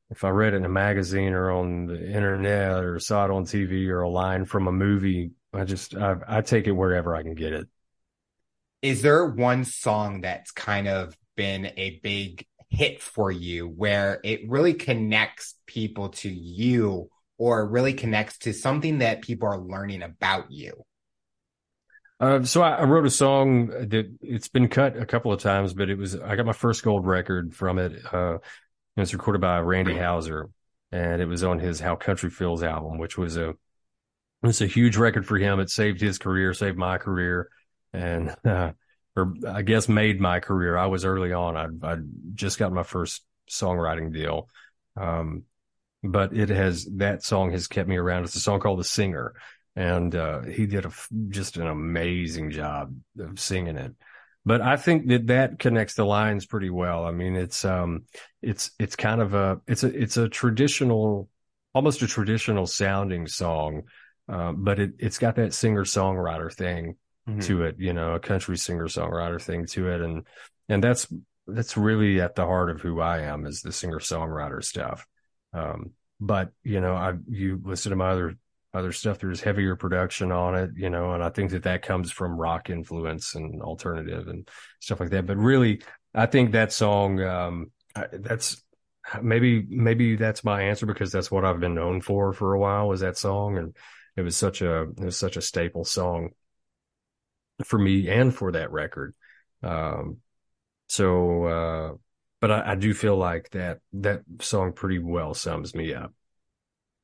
if 0.09 0.23
i 0.23 0.29
read 0.29 0.53
it 0.53 0.57
in 0.57 0.65
a 0.65 0.69
magazine 0.69 1.33
or 1.33 1.51
on 1.51 1.85
the 1.85 2.11
internet 2.11 2.83
or 2.83 2.99
saw 2.99 3.25
it 3.25 3.31
on 3.31 3.45
tv 3.45 3.87
or 3.87 4.01
a 4.01 4.09
line 4.09 4.43
from 4.43 4.67
a 4.67 4.71
movie 4.71 5.31
i 5.55 5.63
just 5.63 5.95
i, 5.95 6.15
I 6.27 6.41
take 6.41 6.67
it 6.67 6.71
wherever 6.71 7.15
i 7.15 7.23
can 7.23 7.35
get 7.35 7.53
it 7.53 7.67
is 8.81 9.01
there 9.01 9.25
one 9.25 9.65
song 9.65 10.21
that's 10.21 10.51
kind 10.51 10.87
of 10.87 11.17
been 11.35 11.71
a 11.77 11.99
big 12.03 12.45
hit 12.69 13.01
for 13.01 13.31
you 13.31 13.67
where 13.67 14.19
it 14.23 14.49
really 14.49 14.73
connects 14.73 15.55
people 15.65 16.09
to 16.09 16.29
you 16.29 17.09
or 17.37 17.65
really 17.67 17.93
connects 17.93 18.37
to 18.39 18.53
something 18.53 18.99
that 18.99 19.21
people 19.21 19.47
are 19.47 19.57
learning 19.57 20.03
about 20.03 20.51
you? 20.51 20.83
Uh, 22.19 22.43
so 22.43 22.61
I, 22.61 22.75
I, 22.75 22.83
wrote 22.83 23.05
a 23.05 23.09
song 23.09 23.67
that 23.67 24.09
it's 24.21 24.47
been 24.47 24.69
cut 24.69 24.95
a 24.95 25.05
couple 25.05 25.33
of 25.33 25.41
times, 25.41 25.73
but 25.73 25.89
it 25.89 25.97
was 25.97 26.15
I 26.15 26.37
got 26.37 26.45
my 26.45 26.53
first 26.53 26.81
gold 26.81 27.05
record 27.05 27.53
from 27.53 27.77
it. 27.77 27.91
Uh, 28.13 28.35
it 28.95 28.99
was 29.01 29.13
recorded 29.13 29.41
by 29.41 29.59
Randy 29.59 29.97
Houser, 29.97 30.49
and 30.93 31.21
it 31.21 31.25
was 31.25 31.43
on 31.43 31.59
his 31.59 31.81
"How 31.81 31.97
Country 31.97 32.29
Feels" 32.29 32.63
album, 32.63 32.99
which 32.99 33.17
was 33.17 33.35
a 33.35 33.55
it's 34.49 34.61
a 34.61 34.67
huge 34.67 34.97
record 34.97 35.25
for 35.25 35.37
him. 35.37 35.59
It 35.59 35.69
saved 35.69 36.01
his 36.01 36.17
career, 36.17 36.53
saved 36.53 36.77
my 36.77 36.97
career, 36.97 37.49
and 37.93 38.35
uh, 38.45 38.71
or 39.15 39.33
I 39.47 39.61
guess 39.61 39.87
made 39.87 40.19
my 40.19 40.39
career. 40.39 40.77
I 40.77 40.87
was 40.87 41.05
early 41.05 41.33
on. 41.33 41.57
I 41.57 41.93
I 41.93 41.97
just 42.33 42.59
got 42.59 42.73
my 42.73 42.83
first 42.83 43.23
songwriting 43.49 44.13
deal, 44.13 44.49
um, 44.97 45.43
but 46.03 46.35
it 46.35 46.49
has 46.49 46.85
that 46.97 47.23
song 47.23 47.51
has 47.51 47.67
kept 47.67 47.89
me 47.89 47.97
around. 47.97 48.23
It's 48.23 48.35
a 48.35 48.39
song 48.39 48.59
called 48.59 48.79
"The 48.79 48.83
Singer." 48.83 49.33
and 49.75 50.15
uh, 50.15 50.41
he 50.43 50.65
did 50.65 50.85
a, 50.85 50.91
just 51.29 51.57
an 51.57 51.67
amazing 51.67 52.51
job 52.51 52.95
of 53.19 53.39
singing 53.39 53.77
it. 53.77 53.93
But 54.45 54.61
I 54.61 54.77
think 54.77 55.07
that 55.07 55.27
that 55.27 55.59
connects 55.59 55.95
the 55.95 56.05
lines 56.05 56.45
pretty 56.45 56.69
well. 56.69 57.05
I 57.05 57.11
mean, 57.11 57.35
it's 57.35 57.65
um, 57.65 58.03
it's 58.41 58.71
it's 58.79 58.95
kind 58.95 59.21
of 59.21 59.33
a 59.33 59.59
it's 59.67 59.83
a 59.83 59.87
it's 59.87 60.17
a 60.17 60.29
traditional, 60.29 61.29
almost 61.73 62.03
a 62.03 62.07
traditional 62.07 62.67
sounding 62.67 63.27
song, 63.27 63.83
uh, 64.27 64.51
but 64.51 64.79
it 64.79 64.93
it's 64.99 65.19
got 65.19 65.35
that 65.35 65.53
singer 65.53 65.83
songwriter 65.83 66.53
thing 66.53 66.95
mm-hmm. 67.27 67.39
to 67.41 67.63
it, 67.63 67.75
you 67.79 67.93
know, 67.93 68.13
a 68.13 68.19
country 68.19 68.57
singer 68.57 68.87
songwriter 68.87 69.41
thing 69.41 69.65
to 69.67 69.89
it, 69.89 70.01
and 70.01 70.25
and 70.69 70.83
that's 70.83 71.07
that's 71.47 71.77
really 71.77 72.21
at 72.21 72.35
the 72.35 72.45
heart 72.45 72.69
of 72.69 72.81
who 72.81 72.99
I 73.01 73.19
am 73.19 73.45
is 73.45 73.61
the 73.61 73.71
singer 73.71 73.99
songwriter 73.99 74.63
stuff. 74.63 75.05
Um, 75.53 75.91
but 76.19 76.51
you 76.63 76.81
know, 76.81 76.93
I 76.95 77.13
you 77.29 77.61
listen 77.63 77.91
to 77.91 77.95
my 77.95 78.09
other 78.09 78.35
other 78.75 78.91
stuff. 78.91 79.19
There's 79.19 79.41
heavier 79.41 79.75
production 79.75 80.31
on 80.31 80.55
it, 80.55 80.71
you 80.75 80.89
know, 80.89 81.13
and 81.13 81.23
I 81.23 81.29
think 81.29 81.51
that 81.51 81.63
that 81.63 81.81
comes 81.81 82.11
from 82.11 82.37
rock 82.37 82.69
influence 82.69 83.33
and 83.33 83.61
alternative 83.61 84.27
and 84.27 84.47
stuff 84.81 84.99
like 84.99 85.11
that. 85.11 85.25
But 85.25 85.37
really, 85.37 85.81
I 86.13 86.25
think 86.25 86.51
that 86.51 86.73
song, 86.73 87.21
um, 87.21 87.71
that's 88.11 88.61
maybe, 89.21 89.65
maybe 89.69 90.17
that's 90.17 90.43
my 90.43 90.63
answer 90.63 90.85
because 90.85 91.11
that's 91.11 91.31
what 91.31 91.45
I've 91.45 91.59
been 91.59 91.75
known 91.75 92.01
for 92.01 92.33
for 92.33 92.53
a 92.53 92.59
while 92.59 92.91
is 92.91 92.99
that 92.99 93.17
song. 93.17 93.57
And 93.57 93.75
it 94.15 94.21
was 94.21 94.35
such 94.37 94.61
a, 94.61 94.83
it 94.83 94.99
was 94.99 95.17
such 95.17 95.37
a 95.37 95.41
staple 95.41 95.83
song 95.83 96.29
for 97.63 97.79
me 97.79 98.09
and 98.09 98.33
for 98.33 98.51
that 98.53 98.71
record. 98.71 99.13
Um, 99.63 100.17
so, 100.87 101.45
uh, 101.45 101.93
but 102.41 102.51
I, 102.51 102.71
I 102.71 102.75
do 102.75 102.93
feel 102.93 103.17
like 103.17 103.49
that, 103.51 103.79
that 103.93 104.21
song 104.41 104.73
pretty 104.73 104.99
well 104.99 105.33
sums 105.33 105.73
me 105.73 105.93
up. 105.93 106.13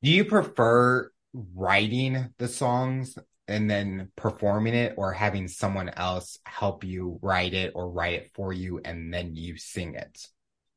Do 0.03 0.11
you 0.11 0.25
prefer 0.25 1.11
writing 1.33 2.33
the 2.37 2.47
songs 2.47 3.17
and 3.47 3.69
then 3.69 4.09
performing 4.15 4.73
it 4.73 4.93
or 4.97 5.11
having 5.11 5.47
someone 5.47 5.89
else 5.89 6.39
help 6.45 6.83
you 6.83 7.19
write 7.21 7.53
it 7.53 7.73
or 7.75 7.89
write 7.89 8.13
it 8.13 8.31
for 8.33 8.53
you 8.53 8.79
and 8.83 9.13
then 9.13 9.35
you 9.35 9.57
sing 9.57 9.95
it 9.95 10.27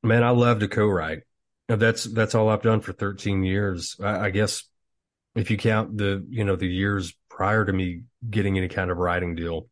man 0.03 0.23
i 0.23 0.31
love 0.31 0.61
to 0.61 0.69
co-write 0.69 1.21
that's 1.69 2.05
that's 2.05 2.35
all 2.35 2.49
i've 2.49 2.63
done 2.63 2.81
for 2.81 2.93
13 2.93 3.45
years 3.45 3.97
I, 4.03 4.27
I, 4.27 4.31
guess 4.31 4.65
if 5.35 5.51
you 5.51 5.57
count 5.57 5.97
the 5.97 6.25
you 6.29 6.45
know 6.45 6.57
the 6.57 6.69
years 6.69 7.15
prior 7.29 7.65
to 7.65 7.73
me 7.73 8.03
getting 8.29 8.57
any 8.57 8.69
kind 8.69 8.91
of 8.91 8.99
writing 8.99 9.35
deal 9.35 9.69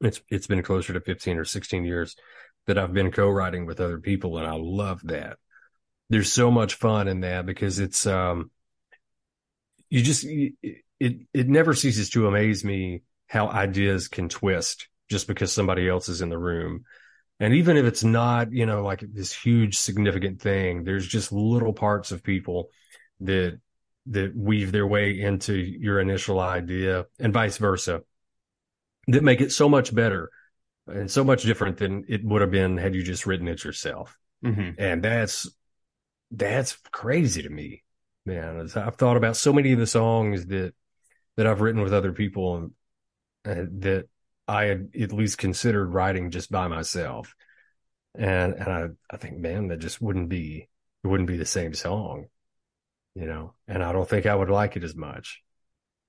it's 0.00 0.20
it's 0.28 0.46
been 0.46 0.62
closer 0.62 0.92
to 0.92 1.00
15 1.00 1.38
or 1.38 1.44
16 1.44 1.84
years 1.84 2.16
that 2.66 2.78
i've 2.78 2.92
been 2.92 3.10
co-writing 3.10 3.66
with 3.66 3.80
other 3.80 3.98
people 3.98 4.38
and 4.38 4.46
i 4.46 4.54
love 4.54 5.00
that 5.04 5.38
there's 6.10 6.32
so 6.32 6.50
much 6.50 6.74
fun 6.74 7.08
in 7.08 7.20
that 7.20 7.46
because 7.46 7.78
it's 7.78 8.06
um 8.06 8.50
you 9.88 10.02
just 10.02 10.24
it 10.24 11.20
it 11.32 11.48
never 11.48 11.74
ceases 11.74 12.10
to 12.10 12.26
amaze 12.26 12.64
me 12.64 13.02
how 13.26 13.48
ideas 13.48 14.08
can 14.08 14.28
twist 14.28 14.88
just 15.08 15.26
because 15.26 15.52
somebody 15.52 15.88
else 15.88 16.08
is 16.08 16.20
in 16.20 16.28
the 16.28 16.38
room. 16.38 16.84
And 17.38 17.54
even 17.54 17.76
if 17.76 17.84
it's 17.84 18.02
not, 18.02 18.52
you 18.52 18.66
know, 18.66 18.82
like 18.82 19.00
this 19.00 19.32
huge 19.32 19.78
significant 19.78 20.40
thing, 20.40 20.84
there's 20.84 21.06
just 21.06 21.32
little 21.32 21.72
parts 21.72 22.10
of 22.10 22.22
people 22.22 22.70
that 23.20 23.60
that 24.08 24.36
weave 24.36 24.72
their 24.72 24.86
way 24.86 25.20
into 25.20 25.54
your 25.54 26.00
initial 26.00 26.40
idea 26.40 27.06
and 27.18 27.32
vice 27.32 27.58
versa 27.58 28.02
that 29.08 29.24
make 29.24 29.40
it 29.40 29.52
so 29.52 29.68
much 29.68 29.94
better 29.94 30.30
and 30.86 31.10
so 31.10 31.24
much 31.24 31.42
different 31.42 31.78
than 31.78 32.04
it 32.08 32.24
would 32.24 32.40
have 32.40 32.50
been 32.50 32.76
had 32.76 32.94
you 32.94 33.02
just 33.02 33.26
written 33.26 33.48
it 33.48 33.64
yourself. 33.64 34.16
Mm-hmm. 34.44 34.70
And 34.78 35.02
that's 35.02 35.48
that's 36.30 36.76
crazy 36.92 37.42
to 37.42 37.48
me 37.50 37.82
man. 38.26 38.68
I've 38.74 38.96
thought 38.96 39.16
about 39.16 39.36
so 39.36 39.52
many 39.52 39.72
of 39.72 39.78
the 39.78 39.86
songs 39.86 40.46
that 40.46 40.74
that 41.36 41.46
I've 41.46 41.60
written 41.60 41.82
with 41.82 41.94
other 41.94 42.12
people 42.12 42.56
and 42.56 42.70
uh, 43.46 43.64
that 43.78 44.08
I 44.48 44.64
had 44.64 44.88
at 45.00 45.12
least 45.12 45.38
considered 45.38 45.86
writing 45.86 46.30
just 46.30 46.50
by 46.50 46.68
myself. 46.68 47.34
And 48.14 48.54
and 48.54 48.68
I 48.68 48.88
I 49.10 49.16
think, 49.16 49.38
man, 49.38 49.68
that 49.68 49.78
just 49.78 50.02
wouldn't 50.02 50.28
be 50.28 50.68
it 51.04 51.06
wouldn't 51.06 51.28
be 51.28 51.36
the 51.36 51.46
same 51.46 51.72
song, 51.72 52.26
you 53.16 53.26
know. 53.26 53.54
And 53.66 53.82
I 53.82 53.92
don't 53.92 54.08
think 54.08 54.26
I 54.26 54.34
would 54.34 54.50
like 54.50 54.76
it 54.76 54.84
as 54.84 54.94
much. 54.94 55.42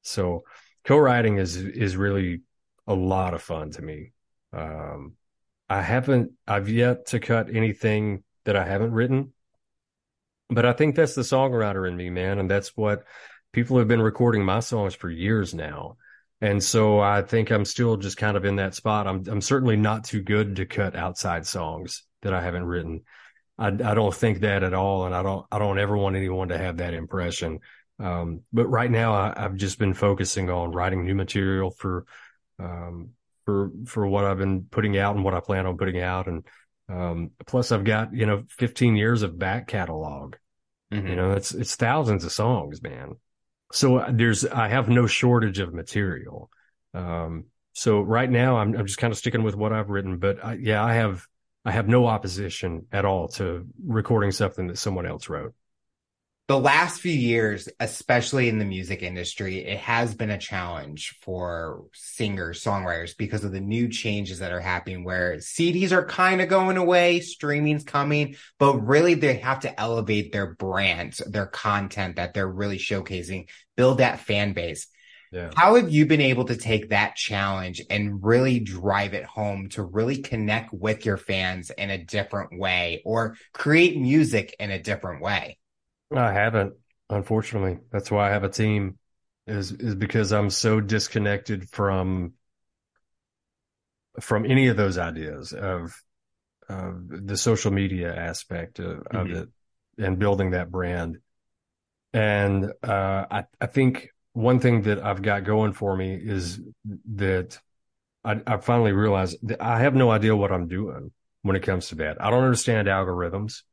So 0.04 0.44
co-writing 0.86 1.38
is 1.38 1.56
is 1.56 1.98
really 1.98 2.42
a 2.86 2.94
lot 2.94 3.34
of 3.34 3.42
fun 3.42 3.72
to 3.72 3.82
me. 3.82 4.12
Um, 4.54 5.14
I 5.70 5.82
haven't 5.82 6.34
I've 6.48 6.70
yet 6.70 7.08
to 7.08 7.20
cut 7.20 7.54
anything 7.54 8.24
that 8.46 8.56
I 8.56 8.66
haven't 8.66 8.94
written 8.94 9.34
but 10.50 10.66
I 10.66 10.74
think 10.74 10.96
that's 10.96 11.16
the 11.16 11.22
songwriter 11.22 11.88
in 11.88 11.96
me, 11.96 12.10
man. 12.10 12.40
And 12.40 12.50
that's 12.50 12.76
what 12.76 13.04
people 13.52 13.78
have 13.80 13.88
been 13.88 14.02
recording 14.02 14.46
my 14.46 14.60
songs 14.60 14.96
for 14.96 15.10
years 15.10 15.54
now. 15.54 15.98
And 16.40 16.64
so 16.64 17.00
I 17.00 17.24
think 17.24 17.50
I'm 17.50 17.66
still 17.66 17.98
just 17.98 18.18
kind 18.18 18.38
of 18.38 18.46
in 18.46 18.58
that 18.58 18.76
spot. 18.76 19.08
I'm 19.08 19.24
I'm 19.28 19.42
certainly 19.42 19.76
not 19.76 20.04
too 20.04 20.22
good 20.22 20.58
to 20.58 20.66
cut 20.66 20.96
outside 20.96 21.46
songs 21.46 22.04
that 22.22 22.34
I 22.34 22.42
haven't 22.42 22.66
written. 22.66 23.02
I 23.58 23.68
I 23.68 23.94
don't 23.94 24.14
think 24.14 24.42
that 24.42 24.64
at 24.64 24.74
all, 24.74 25.06
and 25.06 25.16
I 25.16 25.24
don't 25.24 25.46
I 25.52 25.60
don't 25.60 25.80
ever 25.80 25.98
want 25.98 26.16
anyone 26.16 26.50
to 26.50 26.58
have 26.58 26.78
that 26.78 26.94
impression. 26.94 27.60
Um, 28.00 28.42
but 28.54 28.68
right 28.68 28.92
now 28.92 29.14
I, 29.14 29.34
have 29.42 29.56
just 29.56 29.80
been 29.80 29.94
focusing 29.94 30.50
on 30.50 30.72
writing 30.72 31.04
new 31.04 31.16
material 31.16 31.72
for 31.72 32.06
um, 32.60 33.10
for 33.46 33.72
for 33.86 34.06
what 34.08 34.26
I've 34.26 34.38
been 34.38 34.68
putting 34.70 34.98
out 34.98 35.16
and 35.16 35.26
what 35.26 35.34
I 35.34 35.40
plan 35.40 35.66
on 35.66 35.78
putting 35.78 36.00
out, 36.00 36.28
and 36.28 36.46
um, 36.90 37.32
plus, 37.46 37.72
I've 37.72 37.84
got 37.84 38.14
you 38.14 38.26
know 38.26 38.44
15 38.50 38.96
years 38.96 39.22
of 39.22 39.38
back 39.38 39.68
catalog. 39.68 40.36
Mm-hmm. 40.94 41.08
You 41.08 41.16
know, 41.16 41.32
it's 41.32 41.54
it's 41.54 41.76
thousands 41.76 42.24
of 42.24 42.32
songs, 42.32 42.82
man. 42.82 43.16
So 43.74 43.98
uh, 43.98 44.12
there's 44.14 44.46
I 44.46 44.70
have 44.70 44.88
no 44.88 45.08
shortage 45.08 45.60
of 45.60 45.74
material. 45.74 46.50
Um, 46.94 47.46
so 47.74 48.00
right 48.02 48.30
now 48.30 48.58
I'm 48.58 48.76
I'm 48.76 48.86
just 48.86 49.00
kind 49.00 49.12
of 49.12 49.18
sticking 49.18 49.44
with 49.44 49.56
what 49.56 49.74
I've 49.74 49.90
written, 49.90 50.18
but 50.18 50.44
I, 50.44 50.54
yeah, 50.54 50.84
I 50.84 50.94
have 50.94 51.26
I 51.68 51.72
have 51.72 51.88
no 51.88 52.08
opposition 52.08 52.86
at 52.92 53.06
all 53.06 53.28
to 53.30 53.68
recording 53.86 54.32
something 54.32 54.68
that 54.68 54.78
someone 54.78 55.06
else 55.06 55.28
wrote 55.30 55.54
the 56.48 56.58
last 56.58 57.02
few 57.02 57.12
years, 57.12 57.68
especially 57.82 58.48
in 58.48 58.58
the 58.58 58.66
music 58.66 59.04
industry, 59.04 59.66
it 59.66 59.80
has 59.80 60.16
been 60.16 60.30
a 60.30 60.38
challenge 60.38 61.18
for 61.22 61.84
singers, 61.94 62.64
songwriters 62.64 63.18
because 63.18 63.44
of 63.44 63.52
the 63.52 63.60
new 63.60 63.90
changes 63.90 64.40
that 64.40 64.54
are 64.54 64.62
happening 64.62 65.04
where 65.04 65.36
CDs 65.38 65.92
are 65.92 66.06
kind 66.06 66.40
of 66.40 66.48
going 66.48 66.78
away, 66.78 67.20
streaming's 67.20 67.84
coming, 67.84 68.38
but 68.60 68.78
really 68.78 69.14
they 69.14 69.36
have 69.36 69.60
to 69.62 69.80
elevate 69.80 70.32
their 70.32 70.56
brands, 70.56 71.18
their 71.18 71.48
content 71.48 72.16
that 72.16 72.34
they're 72.34 72.48
really 72.48 72.78
showcasing, 72.78 73.50
build 73.76 73.98
that 73.98 74.22
fan 74.22 74.54
base. 74.54 74.88
Yeah. 75.32 75.52
How 75.56 75.76
have 75.76 75.90
you 75.90 76.06
been 76.06 76.22
able 76.22 76.46
to 76.46 76.56
take 76.56 76.90
that 76.90 77.16
challenge 77.16 77.82
and 77.90 78.24
really 78.24 78.60
drive 78.60 79.14
it 79.14 79.26
home 79.26 79.70
to 79.70 79.84
really 79.84 80.22
connect 80.22 80.74
with 80.74 81.06
your 81.06 81.18
fans 81.18 81.70
in 81.70 81.90
a 81.90 81.98
different 81.98 82.58
way 82.58 83.02
or 83.06 83.36
create 83.54 84.00
music 84.00 84.56
in 84.60 84.72
a 84.72 84.82
different 84.82 85.22
way? 85.22 85.58
I 86.16 86.32
haven't, 86.32 86.74
unfortunately. 87.10 87.80
That's 87.92 88.10
why 88.10 88.30
I 88.30 88.32
have 88.32 88.44
a 88.44 88.50
team. 88.50 88.98
Is 89.46 89.72
is 89.72 89.96
because 89.96 90.34
I'm 90.34 90.50
so 90.50 90.82
disconnected 90.82 91.70
from 91.70 92.34
from 94.20 94.46
any 94.46 94.68
of 94.68 94.76
those 94.76 94.98
ideas 94.98 95.54
of 95.54 95.96
of 96.68 97.08
the 97.08 97.38
social 97.38 97.72
media 97.72 98.14
aspect 98.14 98.80
of, 98.80 98.98
mm-hmm. 98.98 99.16
of 99.16 99.32
it 99.32 99.50
and 99.98 100.20
building 100.20 100.52
that 100.52 100.70
brand. 100.70 101.20
And 102.14 102.74
uh, 102.84 103.26
I 103.32 103.44
I 103.62 103.68
think 103.68 104.10
one 104.38 104.60
thing 104.60 104.84
that 104.84 105.04
I've 105.04 105.24
got 105.24 105.46
going 105.46 105.74
for 105.74 105.98
me 105.98 106.14
is 106.14 106.62
that 107.16 107.58
I, 108.24 108.40
I 108.46 108.58
finally 108.58 108.92
realized 108.92 109.38
that 109.48 109.64
I 109.64 109.80
have 109.80 109.96
no 109.96 110.12
idea 110.12 110.36
what 110.36 110.52
I'm 110.52 110.68
doing 110.68 111.12
when 111.42 111.56
it 111.56 111.64
comes 111.64 111.88
to 111.88 111.96
that. 111.96 112.22
I 112.22 112.30
don't 112.30 112.44
understand 112.44 112.88
algorithms. 112.88 113.64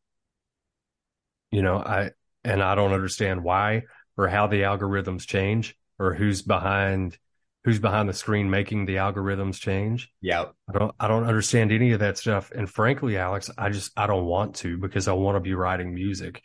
You 1.50 1.60
know, 1.60 1.76
I 1.76 2.12
and 2.44 2.62
I 2.62 2.76
don't 2.76 2.94
understand 2.94 3.44
why 3.44 3.82
or 4.16 4.26
how 4.26 4.46
the 4.46 4.62
algorithms 4.62 5.26
change 5.26 5.76
or 5.98 6.14
who's 6.14 6.40
behind 6.40 7.18
who's 7.64 7.78
behind 7.78 8.08
the 8.08 8.14
screen 8.14 8.48
making 8.48 8.86
the 8.86 8.96
algorithms 8.96 9.60
change. 9.60 10.10
Yeah. 10.22 10.46
I 10.66 10.78
don't 10.78 10.94
I 10.98 11.08
don't 11.08 11.24
understand 11.24 11.72
any 11.72 11.92
of 11.92 12.00
that 12.00 12.16
stuff. 12.16 12.50
And 12.52 12.70
frankly, 12.70 13.18
Alex, 13.18 13.50
I 13.58 13.68
just 13.68 13.92
I 13.98 14.06
don't 14.06 14.24
want 14.24 14.54
to 14.56 14.78
because 14.78 15.08
I 15.08 15.12
want 15.12 15.36
to 15.36 15.40
be 15.40 15.54
writing 15.54 15.92
music 15.94 16.40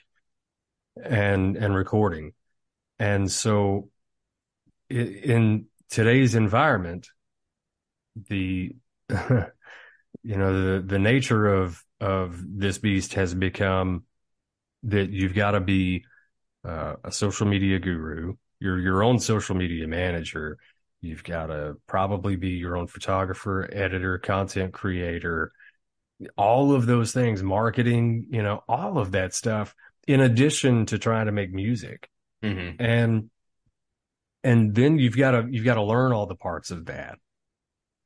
and 1.01 1.55
and 1.55 1.73
recording. 1.73 2.33
And 2.99 3.31
so 3.31 3.89
in 4.89 5.65
today's 5.89 6.35
environment, 6.35 7.07
the 8.27 8.75
you 9.09 10.37
know 10.37 10.77
the 10.77 10.83
the 10.85 10.99
nature 10.99 11.47
of 11.47 11.83
of 11.99 12.41
this 12.47 12.77
beast 12.77 13.13
has 13.15 13.33
become 13.33 14.03
that 14.83 15.09
you've 15.09 15.35
got 15.35 15.51
to 15.51 15.59
be 15.59 16.05
uh, 16.65 16.95
a 17.03 17.11
social 17.11 17.47
media 17.47 17.79
guru. 17.79 18.35
You're 18.59 18.79
your 18.79 19.03
own 19.03 19.19
social 19.19 19.55
media 19.55 19.87
manager. 19.87 20.57
You've 21.01 21.23
got 21.23 21.47
to 21.47 21.77
probably 21.87 22.35
be 22.35 22.49
your 22.49 22.75
own 22.75 22.87
photographer, 22.87 23.69
editor, 23.71 24.17
content 24.17 24.73
creator, 24.73 25.53
all 26.37 26.73
of 26.73 26.85
those 26.85 27.13
things, 27.13 27.41
marketing, 27.41 28.27
you 28.31 28.43
know, 28.43 28.63
all 28.67 28.97
of 28.97 29.11
that 29.11 29.33
stuff, 29.33 29.73
in 30.07 30.19
addition 30.19 30.85
to 30.87 30.97
trying 30.97 31.27
to 31.27 31.31
make 31.31 31.53
music. 31.53 32.09
Mm-hmm. 32.43 32.83
And 32.83 33.29
and 34.43 34.73
then 34.73 34.97
you've 34.97 35.17
got 35.17 35.31
to 35.31 35.47
you've 35.49 35.65
got 35.65 35.75
to 35.75 35.83
learn 35.83 36.11
all 36.11 36.25
the 36.25 36.35
parts 36.35 36.71
of 36.71 36.85
that. 36.85 37.17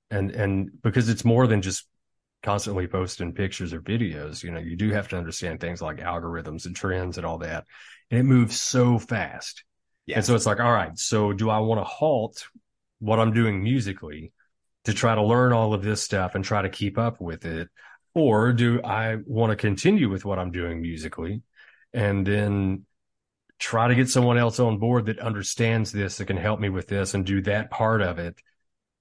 And 0.09 0.31
and 0.31 0.69
because 0.81 1.09
it's 1.09 1.25
more 1.25 1.47
than 1.47 1.61
just 1.61 1.87
constantly 2.43 2.87
posting 2.87 3.33
pictures 3.33 3.73
or 3.73 3.81
videos, 3.81 4.43
you 4.43 4.51
know, 4.51 4.59
you 4.59 4.75
do 4.75 4.91
have 4.91 5.07
to 5.09 5.17
understand 5.17 5.59
things 5.59 5.81
like 5.81 5.97
algorithms 5.97 6.65
and 6.65 6.75
trends 6.75 7.17
and 7.17 7.25
all 7.25 7.37
that. 7.39 7.65
And 8.11 8.19
it 8.19 8.23
moves 8.23 8.59
so 8.59 8.99
fast. 8.99 9.63
Yes. 10.05 10.17
And 10.17 10.25
so 10.25 10.35
it's 10.35 10.45
like, 10.45 10.59
all 10.59 10.71
right, 10.71 10.97
so 10.97 11.31
do 11.31 11.49
I 11.49 11.59
want 11.59 11.79
to 11.79 11.85
halt 11.85 12.47
what 12.99 13.19
I'm 13.19 13.31
doing 13.31 13.63
musically 13.63 14.33
to 14.83 14.93
try 14.93 15.15
to 15.15 15.23
learn 15.23 15.53
all 15.53 15.73
of 15.73 15.81
this 15.81 16.03
stuff 16.03 16.35
and 16.35 16.43
try 16.43 16.61
to 16.61 16.69
keep 16.69 16.97
up 16.97 17.21
with 17.21 17.45
it? 17.45 17.69
Or 18.13 18.51
do 18.51 18.81
I 18.83 19.17
want 19.25 19.51
to 19.51 19.55
continue 19.55 20.09
with 20.09 20.25
what 20.25 20.37
I'm 20.37 20.51
doing 20.51 20.81
musically 20.81 21.41
and 21.93 22.25
then 22.25 22.85
try 23.63 23.87
to 23.87 23.95
get 23.95 24.09
someone 24.09 24.37
else 24.37 24.59
on 24.59 24.77
board 24.77 25.05
that 25.05 25.19
understands 25.19 25.91
this 25.93 26.17
that 26.17 26.25
can 26.25 26.35
help 26.35 26.59
me 26.59 26.67
with 26.67 26.87
this 26.87 27.13
and 27.13 27.25
do 27.25 27.41
that 27.43 27.71
part 27.71 28.01
of 28.01 28.19
it? 28.19 28.35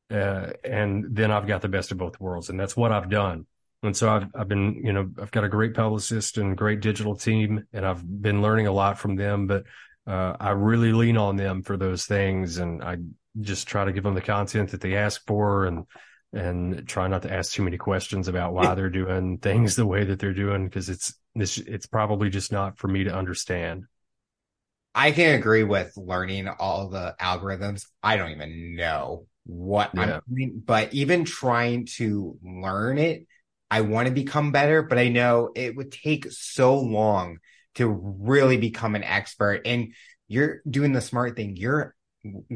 Uh, 0.08 0.52
and 0.62 1.04
then 1.10 1.32
I've 1.32 1.48
got 1.48 1.62
the 1.62 1.68
best 1.68 1.90
of 1.90 1.98
both 1.98 2.20
worlds. 2.20 2.48
And 2.48 2.60
that's 2.60 2.76
what 2.76 2.92
I've 2.92 3.10
done. 3.10 3.46
And 3.82 3.96
so 3.96 4.08
I've, 4.08 4.26
I've 4.36 4.48
been, 4.48 4.82
you 4.84 4.92
know, 4.92 5.10
I've 5.20 5.32
got 5.32 5.42
a 5.42 5.48
great 5.48 5.74
publicist 5.74 6.38
and 6.38 6.56
great 6.56 6.80
digital 6.80 7.16
team 7.16 7.66
and 7.72 7.84
I've 7.84 8.04
been 8.22 8.40
learning 8.40 8.68
a 8.68 8.72
lot 8.72 8.98
from 8.98 9.16
them, 9.16 9.48
but, 9.48 9.64
uh, 10.06 10.36
I 10.38 10.50
really 10.50 10.92
lean 10.92 11.16
on 11.16 11.34
them 11.36 11.62
for 11.62 11.76
those 11.76 12.06
things. 12.06 12.58
And 12.58 12.84
I 12.84 12.98
just 13.40 13.66
try 13.66 13.84
to 13.84 13.92
give 13.92 14.04
them 14.04 14.14
the 14.14 14.20
content 14.20 14.70
that 14.70 14.80
they 14.80 14.96
ask 14.96 15.26
for 15.26 15.64
and, 15.64 15.86
and 16.32 16.86
try 16.86 17.08
not 17.08 17.22
to 17.22 17.32
ask 17.32 17.52
too 17.52 17.64
many 17.64 17.78
questions 17.78 18.28
about 18.28 18.52
why 18.52 18.76
they're 18.76 18.90
doing 18.90 19.38
things 19.38 19.74
the 19.74 19.86
way 19.86 20.04
that 20.04 20.20
they're 20.20 20.32
doing. 20.32 20.70
Cause 20.70 20.88
it's, 20.88 21.14
it's, 21.34 21.58
it's 21.58 21.86
probably 21.86 22.30
just 22.30 22.52
not 22.52 22.78
for 22.78 22.86
me 22.86 23.04
to 23.04 23.14
understand. 23.14 23.86
I 24.94 25.12
can 25.12 25.34
agree 25.34 25.64
with 25.64 25.96
learning 25.96 26.48
all 26.48 26.88
the 26.88 27.14
algorithms. 27.20 27.86
I 28.02 28.16
don't 28.16 28.30
even 28.32 28.76
know 28.76 29.26
what 29.44 29.90
yeah. 29.94 30.00
I'm 30.00 30.20
doing, 30.28 30.62
but 30.64 30.92
even 30.92 31.24
trying 31.24 31.86
to 31.96 32.38
learn 32.42 32.98
it, 32.98 33.26
I 33.70 33.80
want 33.80 34.08
to 34.08 34.14
become 34.14 34.52
better, 34.52 34.82
but 34.82 34.98
I 34.98 35.08
know 35.08 35.50
it 35.54 35.74
would 35.74 35.92
take 35.92 36.30
so 36.30 36.78
long 36.78 37.38
to 37.76 37.88
really 37.88 38.58
become 38.58 38.94
an 38.94 39.02
expert. 39.02 39.62
And 39.64 39.94
you're 40.28 40.60
doing 40.68 40.92
the 40.92 41.00
smart 41.00 41.36
thing. 41.36 41.56
You're 41.56 41.94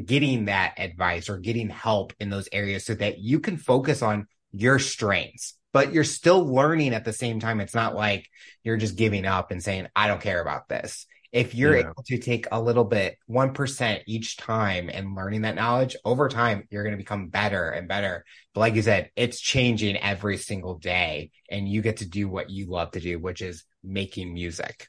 getting 0.05 0.45
that 0.45 0.75
advice 0.77 1.29
or 1.29 1.39
getting 1.39 1.69
help 1.69 2.13
in 2.19 2.29
those 2.29 2.47
areas 2.51 2.85
so 2.85 2.93
that 2.95 3.19
you 3.19 3.39
can 3.39 3.57
focus 3.57 4.01
on 4.01 4.27
your 4.51 4.79
strengths, 4.79 5.55
but 5.73 5.91
you're 5.91 6.03
still 6.03 6.45
learning 6.45 6.93
at 6.93 7.03
the 7.03 7.13
same 7.13 7.39
time. 7.39 7.59
It's 7.59 7.75
not 7.75 7.95
like 7.95 8.29
you're 8.63 8.77
just 8.77 8.95
giving 8.95 9.25
up 9.25 9.51
and 9.51 9.61
saying, 9.61 9.87
I 9.95 10.07
don't 10.07 10.21
care 10.21 10.41
about 10.41 10.69
this. 10.69 11.05
If 11.31 11.53
you're 11.53 11.75
yeah. 11.75 11.89
able 11.89 12.03
to 12.05 12.17
take 12.17 12.47
a 12.51 12.61
little 12.61 12.83
bit, 12.83 13.17
1% 13.29 14.01
each 14.07 14.37
time 14.37 14.89
and 14.91 15.15
learning 15.15 15.41
that 15.41 15.55
knowledge 15.55 15.95
over 16.05 16.29
time, 16.29 16.67
you're 16.69 16.83
going 16.83 16.93
to 16.93 16.97
become 16.97 17.27
better 17.27 17.69
and 17.69 17.87
better. 17.87 18.25
But 18.53 18.61
like 18.61 18.75
you 18.75 18.81
said, 18.81 19.11
it's 19.15 19.39
changing 19.39 19.97
every 19.97 20.37
single 20.37 20.75
day 20.77 21.31
and 21.49 21.67
you 21.67 21.81
get 21.81 21.97
to 21.97 22.05
do 22.05 22.29
what 22.29 22.49
you 22.49 22.67
love 22.67 22.91
to 22.91 22.99
do, 22.99 23.19
which 23.19 23.41
is 23.41 23.65
making 23.83 24.33
music. 24.33 24.87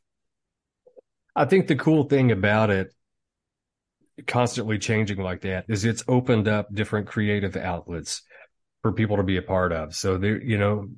I 1.35 1.44
think 1.44 1.66
the 1.66 1.77
cool 1.77 2.05
thing 2.05 2.33
about 2.33 2.70
it 2.70 2.92
constantly 4.27 4.79
changing 4.79 5.18
like 5.18 5.42
that 5.42 5.64
is 5.68 5.85
it's 5.85 6.03
opened 6.09 6.48
up 6.48 6.72
different 6.72 7.07
creative 7.07 7.57
outlets 7.57 8.22
for 8.83 8.92
people 8.92 9.16
to 9.16 9.22
be 9.22 9.37
a 9.37 9.42
part 9.42 9.72
of. 9.72 9.94
So 9.94 10.18
there, 10.18 10.42
you 10.42 10.59
know, 10.59 10.88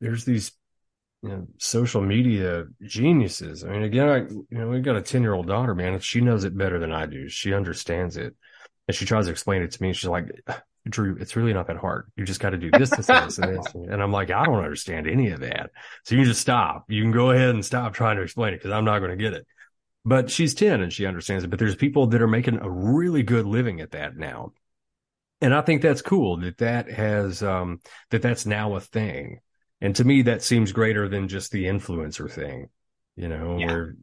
there's 0.00 0.24
these 0.24 0.52
you 1.24 1.30
know, 1.30 1.46
social 1.58 2.02
media 2.02 2.64
geniuses. 2.82 3.64
I 3.64 3.68
mean, 3.68 3.82
again, 3.82 4.08
I, 4.10 4.16
you 4.18 4.46
know, 4.50 4.68
we've 4.68 4.82
got 4.82 4.96
a 4.96 5.02
10 5.02 5.22
year 5.22 5.32
old 5.32 5.46
daughter, 5.46 5.74
man. 5.74 5.98
She 6.00 6.20
knows 6.20 6.44
it 6.44 6.56
better 6.56 6.78
than 6.78 6.92
I 6.92 7.06
do. 7.06 7.30
She 7.30 7.54
understands 7.54 8.18
it. 8.18 8.34
And 8.86 8.94
she 8.94 9.06
tries 9.06 9.24
to 9.24 9.30
explain 9.30 9.62
it 9.62 9.70
to 9.70 9.82
me. 9.82 9.94
She's 9.94 10.10
like, 10.10 10.26
Drew, 10.86 11.16
it's 11.18 11.34
really 11.34 11.54
not 11.54 11.68
that 11.68 11.78
hard. 11.78 12.12
You 12.16 12.26
just 12.26 12.40
got 12.40 12.50
to 12.50 12.58
do 12.58 12.70
this, 12.70 12.90
this, 12.90 13.06
this, 13.06 13.38
and 13.38 13.56
this. 13.56 13.66
And 13.74 14.02
I'm 14.02 14.12
like, 14.12 14.30
I 14.30 14.44
don't 14.44 14.62
understand 14.62 15.08
any 15.08 15.30
of 15.30 15.40
that. 15.40 15.70
So 16.04 16.14
you 16.14 16.20
can 16.20 16.28
just 16.28 16.42
stop. 16.42 16.84
You 16.90 17.00
can 17.00 17.10
go 17.10 17.30
ahead 17.30 17.54
and 17.54 17.64
stop 17.64 17.94
trying 17.94 18.16
to 18.16 18.22
explain 18.22 18.52
it 18.52 18.58
because 18.58 18.72
I'm 18.72 18.84
not 18.84 18.98
going 18.98 19.10
to 19.10 19.16
get 19.16 19.32
it. 19.32 19.46
But 20.04 20.30
she's 20.30 20.52
10 20.52 20.82
and 20.82 20.92
she 20.92 21.06
understands 21.06 21.42
it. 21.42 21.48
But 21.48 21.58
there's 21.58 21.74
people 21.74 22.08
that 22.08 22.20
are 22.20 22.28
making 22.28 22.58
a 22.58 22.68
really 22.68 23.22
good 23.22 23.46
living 23.46 23.80
at 23.80 23.92
that 23.92 24.14
now. 24.14 24.52
And 25.40 25.54
I 25.54 25.62
think 25.62 25.80
that's 25.80 26.02
cool 26.02 26.36
that 26.40 26.58
that 26.58 26.90
has, 26.90 27.42
um, 27.42 27.80
that 28.10 28.20
that's 28.20 28.44
now 28.44 28.76
a 28.76 28.80
thing 28.80 29.40
and 29.84 29.94
to 29.96 30.04
me, 30.04 30.22
that 30.22 30.42
seems 30.42 30.72
greater 30.72 31.10
than 31.10 31.28
just 31.28 31.52
the 31.52 31.66
influencer 31.66 32.30
thing, 32.30 32.70
you 33.16 33.28
know, 33.28 33.58
yeah. 33.58 33.66
where, 33.66 33.96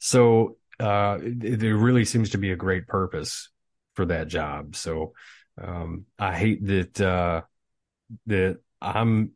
so, 0.00 0.56
uh, 0.80 1.18
there 1.22 1.76
really 1.76 2.04
seems 2.04 2.30
to 2.30 2.38
be 2.38 2.50
a 2.50 2.56
great 2.56 2.88
purpose 2.88 3.50
for 3.94 4.06
that 4.06 4.26
job. 4.26 4.74
So, 4.74 5.12
um, 5.62 6.06
I 6.18 6.36
hate 6.36 6.66
that, 6.66 7.00
uh, 7.00 7.42
that 8.26 8.58
I'm 8.82 9.30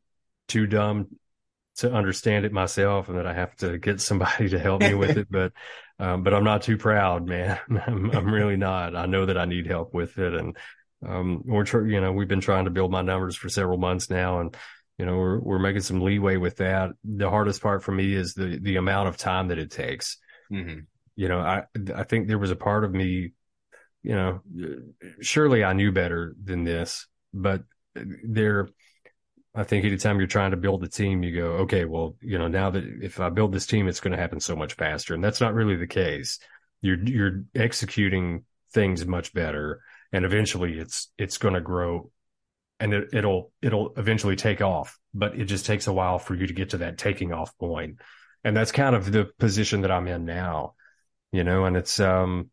too 0.48 0.66
dumb 0.66 1.06
to 1.76 1.92
understand 1.92 2.44
it 2.44 2.52
myself 2.52 3.08
and 3.08 3.18
that 3.18 3.28
I 3.28 3.34
have 3.34 3.54
to 3.58 3.78
get 3.78 4.00
somebody 4.00 4.48
to 4.48 4.58
help 4.58 4.80
me 4.82 4.94
with 4.94 5.18
it. 5.18 5.28
But, 5.30 5.52
um, 6.00 6.24
but 6.24 6.34
I'm 6.34 6.42
not 6.44 6.62
too 6.62 6.78
proud, 6.78 7.28
man. 7.28 7.60
I'm, 7.86 8.10
I'm, 8.10 8.34
really 8.34 8.56
not. 8.56 8.96
I 8.96 9.06
know 9.06 9.26
that 9.26 9.38
I 9.38 9.44
need 9.44 9.68
help 9.68 9.94
with 9.94 10.18
it. 10.18 10.34
And, 10.34 10.56
um, 11.06 11.42
we're, 11.44 11.64
tr- 11.64 11.86
you 11.86 12.00
know, 12.00 12.10
we've 12.10 12.26
been 12.26 12.40
trying 12.40 12.64
to 12.64 12.72
build 12.72 12.90
my 12.90 13.02
numbers 13.02 13.36
for 13.36 13.48
several 13.48 13.78
months 13.78 14.10
now 14.10 14.40
and, 14.40 14.56
you 15.00 15.06
know, 15.06 15.16
we're, 15.16 15.38
we're 15.38 15.58
making 15.58 15.80
some 15.80 16.02
leeway 16.02 16.36
with 16.36 16.58
that. 16.58 16.90
The 17.04 17.30
hardest 17.30 17.62
part 17.62 17.82
for 17.82 17.90
me 17.90 18.12
is 18.12 18.34
the, 18.34 18.58
the 18.60 18.76
amount 18.76 19.08
of 19.08 19.16
time 19.16 19.48
that 19.48 19.56
it 19.56 19.70
takes. 19.70 20.18
Mm-hmm. 20.52 20.80
You 21.16 21.28
know, 21.28 21.38
I, 21.38 21.62
I 21.94 22.04
think 22.04 22.28
there 22.28 22.36
was 22.36 22.50
a 22.50 22.56
part 22.56 22.84
of 22.84 22.92
me, 22.92 23.32
you 24.02 24.14
know, 24.14 24.40
surely 25.22 25.64
I 25.64 25.72
knew 25.72 25.90
better 25.90 26.34
than 26.44 26.64
this, 26.64 27.06
but 27.32 27.62
there, 27.94 28.68
I 29.54 29.64
think 29.64 29.86
anytime 29.86 30.18
you're 30.18 30.26
trying 30.26 30.50
to 30.50 30.58
build 30.58 30.84
a 30.84 30.88
team, 30.88 31.22
you 31.22 31.34
go, 31.34 31.46
okay, 31.62 31.86
well, 31.86 32.16
you 32.20 32.36
know, 32.36 32.48
now 32.48 32.68
that 32.68 32.84
if 33.00 33.20
I 33.20 33.30
build 33.30 33.54
this 33.54 33.64
team, 33.64 33.88
it's 33.88 34.00
going 34.00 34.12
to 34.12 34.20
happen 34.20 34.38
so 34.38 34.54
much 34.54 34.74
faster. 34.74 35.14
And 35.14 35.24
that's 35.24 35.40
not 35.40 35.54
really 35.54 35.76
the 35.76 35.86
case. 35.86 36.40
You're, 36.82 37.02
you're 37.02 37.44
executing 37.54 38.44
things 38.74 39.06
much 39.06 39.32
better. 39.32 39.80
And 40.12 40.26
eventually 40.26 40.78
it's, 40.78 41.10
it's 41.16 41.38
going 41.38 41.54
to 41.54 41.62
grow 41.62 42.10
and 42.80 42.94
it, 42.94 43.10
it'll 43.12 43.52
it'll 43.62 43.92
eventually 43.96 44.36
take 44.36 44.60
off 44.60 44.98
but 45.14 45.38
it 45.38 45.44
just 45.44 45.66
takes 45.66 45.86
a 45.86 45.92
while 45.92 46.18
for 46.18 46.34
you 46.34 46.46
to 46.46 46.54
get 46.54 46.70
to 46.70 46.78
that 46.78 46.98
taking 46.98 47.32
off 47.32 47.56
point. 47.58 47.96
And 48.44 48.56
that's 48.56 48.72
kind 48.72 48.96
of 48.96 49.10
the 49.12 49.26
position 49.38 49.82
that 49.82 49.90
i'm 49.90 50.08
in 50.08 50.24
now 50.24 50.74
you 51.30 51.44
know 51.44 51.66
and 51.66 51.76
it's 51.76 52.00
um 52.00 52.50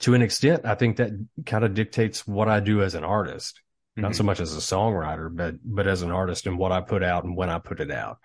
to 0.00 0.14
an 0.14 0.22
extent 0.22 0.64
i 0.64 0.74
think 0.74 0.96
that 0.96 1.10
kind 1.44 1.64
of 1.64 1.74
dictates 1.74 2.26
what 2.26 2.48
i 2.48 2.60
do 2.60 2.82
as 2.82 2.94
an 2.94 3.04
artist. 3.04 3.60
Mm-hmm. 3.96 4.02
not 4.02 4.16
so 4.16 4.22
much 4.22 4.40
as 4.40 4.54
a 4.54 4.60
songwriter 4.60 5.34
but 5.34 5.56
but 5.62 5.86
as 5.86 6.02
an 6.02 6.10
artist 6.10 6.46
and 6.46 6.58
what 6.58 6.72
i 6.72 6.80
put 6.80 7.02
out 7.02 7.24
and 7.24 7.36
when 7.36 7.50
i 7.50 7.58
put 7.58 7.80
it 7.80 7.90
out. 7.90 8.18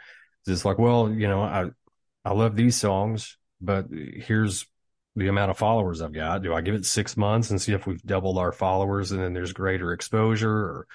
It's 0.48 0.64
like 0.64 0.80
well 0.80 1.12
you 1.12 1.28
know 1.28 1.42
i 1.42 1.70
i 2.24 2.32
love 2.32 2.56
these 2.56 2.78
songs 2.78 3.38
but 3.60 3.88
here's 3.92 4.66
the 5.16 5.28
amount 5.28 5.52
of 5.52 5.58
followers 5.58 6.02
I've 6.02 6.14
got. 6.14 6.42
Do 6.42 6.54
I 6.54 6.62
give 6.62 6.76
it 6.76 6.86
six 6.86 7.16
months 7.16 7.52
and 7.52 7.62
see 7.62 7.74
if 7.74 7.86
we've 7.86 8.02
doubled 8.02 8.38
our 8.38 8.52
followers 8.52 9.12
and 9.12 9.22
then 9.22 9.34
there's 9.34 9.54
greater 9.54 9.94
exposure 9.94 10.52
or, 10.52 10.88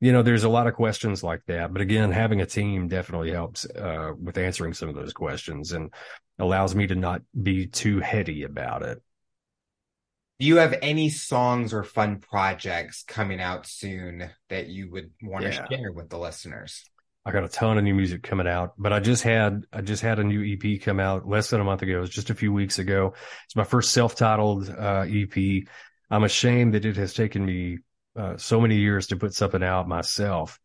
you 0.00 0.10
know, 0.10 0.22
there's 0.22 0.44
a 0.44 0.48
lot 0.48 0.66
of 0.66 0.74
questions 0.74 1.22
like 1.22 1.42
that. 1.46 1.72
But 1.72 1.82
again, 1.82 2.10
having 2.10 2.40
a 2.40 2.46
team 2.46 2.88
definitely 2.88 3.30
helps, 3.30 3.64
uh, 3.64 4.12
with 4.20 4.36
answering 4.36 4.74
some 4.74 4.88
of 4.88 4.96
those 4.96 5.12
questions 5.12 5.72
and 5.72 5.92
allows 6.38 6.74
me 6.74 6.88
to 6.88 6.96
not 6.96 7.22
be 7.40 7.66
too 7.66 8.00
heady 8.00 8.42
about 8.42 8.82
it. 8.82 9.00
Do 10.40 10.46
you 10.48 10.56
have 10.56 10.74
any 10.82 11.08
songs 11.08 11.72
or 11.72 11.84
fun 11.84 12.18
projects 12.18 13.04
coming 13.06 13.40
out 13.40 13.64
soon 13.64 14.28
that 14.48 14.66
you 14.66 14.90
would 14.90 15.12
want 15.22 15.44
yeah. 15.44 15.50
to 15.50 15.76
share 15.76 15.92
with 15.92 16.08
the 16.08 16.18
listeners? 16.18 16.90
I 17.24 17.30
got 17.30 17.44
a 17.44 17.48
ton 17.48 17.78
of 17.78 17.84
new 17.84 17.94
music 17.94 18.22
coming 18.22 18.48
out, 18.48 18.74
but 18.76 18.92
I 18.92 18.98
just 18.98 19.22
had 19.22 19.64
I 19.72 19.80
just 19.80 20.02
had 20.02 20.18
a 20.18 20.24
new 20.24 20.42
EP 20.42 20.80
come 20.80 20.98
out 20.98 21.28
less 21.28 21.50
than 21.50 21.60
a 21.60 21.64
month 21.64 21.82
ago. 21.82 21.98
It 21.98 22.00
was 22.00 22.10
just 22.10 22.30
a 22.30 22.34
few 22.34 22.52
weeks 22.52 22.78
ago. 22.78 23.14
It's 23.44 23.56
my 23.56 23.64
first 23.64 23.92
self-titled 23.92 24.68
uh, 24.68 25.06
EP. 25.08 25.64
I'm 26.10 26.24
ashamed 26.24 26.74
that 26.74 26.84
it 26.84 26.96
has 26.96 27.14
taken 27.14 27.44
me 27.44 27.78
uh, 28.16 28.36
so 28.36 28.60
many 28.60 28.76
years 28.76 29.06
to 29.08 29.16
put 29.16 29.34
something 29.34 29.62
out 29.62 29.88
myself. 29.88 30.58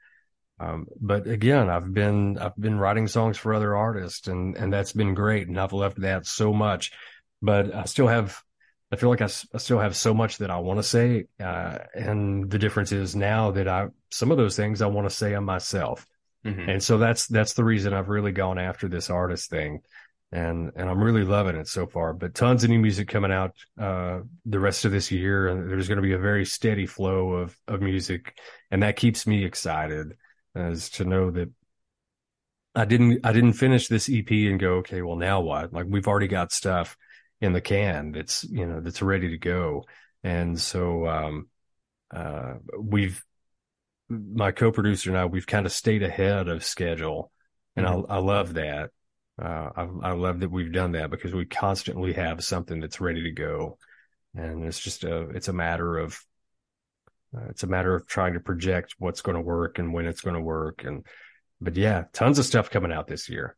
Um, 0.60 0.88
but 1.00 1.28
again, 1.28 1.70
I've 1.70 1.93
been 1.93 2.38
I've 2.39 2.58
been 2.58 2.80
writing 2.80 3.08
songs 3.08 3.38
for 3.38 3.54
other 3.54 3.76
artists, 3.76 4.28
and 4.28 4.58
and 4.58 4.74
that's 4.74 4.93
been 4.93 5.13
great, 5.13 5.48
and 5.48 5.60
I've 5.60 5.74
loved 5.74 6.02
that 6.02 6.26
so 6.26 6.52
much. 6.52 6.91
But 7.41 7.74
I 7.74 7.84
still 7.86 8.08
have, 8.08 8.41
I 8.91 8.96
feel 8.96 9.10
like 9.10 9.22
I, 9.22 9.30
I 9.54 9.58
still 9.60 9.80
have 9.80 9.96
so 9.96 10.15
much 10.15 10.39
that 10.39 10.50
I 10.50 10.58
want 10.58 10.80
to 10.80 10.84
say, 10.84 11.26
uh, 11.39 11.78
and 11.93 12.50
the 12.50 12.58
difference 12.58 12.91
is 12.91 13.15
now 13.15 13.52
that 13.52 13.67
I 13.67 13.89
some 14.10 14.32
of 14.32 14.38
those 14.38 14.56
things 14.56 14.82
I 14.82 14.88
want 14.88 15.08
to 15.08 15.15
say 15.15 15.36
on 15.36 15.46
myself, 15.46 16.08
mm-hmm. 16.45 16.69
and 16.69 16.84
so 16.84 16.97
that's 16.97 17.28
that's 17.28 17.54
the 17.54 17.63
reason 17.63 17.93
I've 17.93 18.10
really 18.10 18.32
gone 18.32 18.58
after 18.58 18.88
this 18.88 19.10
artist 19.10 19.50
thing, 19.50 19.82
and 20.32 20.71
and 20.76 20.89
I'm 20.89 21.04
really 21.04 21.23
loving 21.23 21.56
it 21.56 21.67
so 21.67 21.88
far. 21.88 22.13
But 22.13 22.36
tons 22.36 22.63
of 22.63 22.69
new 22.69 22.80
music 22.80 23.08
coming 23.08 23.32
out 23.32 23.56
uh, 23.80 24.19
the 24.45 24.60
rest 24.60 24.86
of 24.86 24.91
this 24.91 25.12
year, 25.12 25.47
and 25.47 25.69
there's 25.69 25.88
going 25.88 25.97
to 25.97 26.02
be 26.02 26.13
a 26.13 26.19
very 26.19 26.45
steady 26.45 26.86
flow 26.86 27.34
of 27.34 27.58
of 27.67 27.82
music, 27.82 28.38
and 28.71 28.84
that 28.84 28.95
keeps 28.95 29.26
me 29.28 29.43
excited 29.43 30.13
as 30.56 30.89
to 30.89 31.06
know 31.06 31.32
that 31.32 31.50
I 32.78 32.86
didn't 32.86 33.26
I 33.26 33.34
didn't 33.34 33.54
finish 33.54 33.88
this 33.88 34.10
EP 34.12 34.30
and 34.30 34.60
go, 34.60 34.76
okay, 34.76 35.02
well 35.02 35.15
now 35.15 35.41
what? 35.41 35.73
Like 35.73 35.86
we've 35.88 36.08
already 36.08 36.28
got 36.28 36.52
stuff 36.52 36.95
in 37.41 37.54
the 37.54 37.62
can 37.62 38.12
that's 38.12 38.43
you 38.43 38.65
know 38.65 38.82
that's 38.82 39.02
ready 39.02 39.30
to 39.30 39.38
go. 39.38 39.86
And 40.23 40.60
so 40.60 41.08
um 41.08 41.47
uh 42.13 42.56
we've 42.80 43.23
my 44.10 44.52
co-producer 44.52 45.10
and 45.10 45.17
I 45.17 45.26
we've 45.26 45.48
kind 45.48 45.65
of 45.65 45.72
stayed 45.72 46.04
ahead 46.04 46.48
of 46.48 46.63
schedule. 46.63 47.32
And 47.76 47.86
mm-hmm. 47.86 48.12
I 48.12 48.15
I 48.15 48.20
love 48.20 48.56
that. 48.56 48.91
Uh 49.41 49.70
I 49.76 49.88
I 50.02 50.12
love 50.12 50.39
that 50.41 50.52
we've 50.52 50.72
done 50.72 50.93
that 50.93 51.10
because 51.10 51.34
we 51.34 51.46
constantly 51.46 52.13
have 52.13 52.43
something 52.43 52.80
that's 52.80 53.02
ready 53.02 53.24
to 53.24 53.32
go. 53.32 53.78
And 54.36 54.65
it's 54.65 54.80
just 54.80 55.04
a 55.04 55.30
it's 55.30 55.48
a 55.48 55.54
matter 55.54 55.98
of 55.98 56.20
uh, 57.36 57.46
it's 57.50 57.63
a 57.63 57.67
matter 57.67 57.93
of 57.96 58.08
trying 58.08 58.34
to 58.34 58.39
project 58.39 58.96
what's 59.00 59.22
going 59.22 59.36
to 59.36 59.41
work 59.41 59.80
and 59.80 59.93
when 59.93 60.06
it's 60.06 60.22
going 60.22 60.36
to 60.36 60.41
work. 60.41 60.84
And, 60.84 61.06
but 61.60 61.76
yeah, 61.76 62.06
tons 62.13 62.39
of 62.39 62.46
stuff 62.46 62.70
coming 62.70 62.91
out 62.91 63.08
this 63.08 63.30
year. 63.30 63.56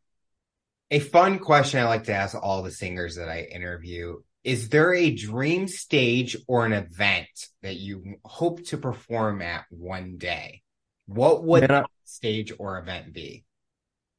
A 0.90 0.98
fun 0.98 1.38
question 1.38 1.80
I 1.80 1.84
like 1.84 2.04
to 2.04 2.14
ask 2.14 2.34
all 2.34 2.62
the 2.62 2.70
singers 2.70 3.16
that 3.16 3.28
I 3.28 3.42
interview 3.42 4.16
is 4.44 4.68
there 4.68 4.94
a 4.94 5.10
dream 5.10 5.68
stage 5.68 6.36
or 6.46 6.64
an 6.64 6.72
event 6.72 7.28
that 7.62 7.76
you 7.76 8.16
hope 8.24 8.64
to 8.66 8.78
perform 8.78 9.42
at 9.42 9.64
one 9.70 10.16
day? 10.16 10.62
What 11.06 11.44
would 11.44 11.62
man, 11.62 11.68
that 11.68 11.90
stage 12.04 12.52
or 12.58 12.78
event 12.78 13.12
be? 13.12 13.44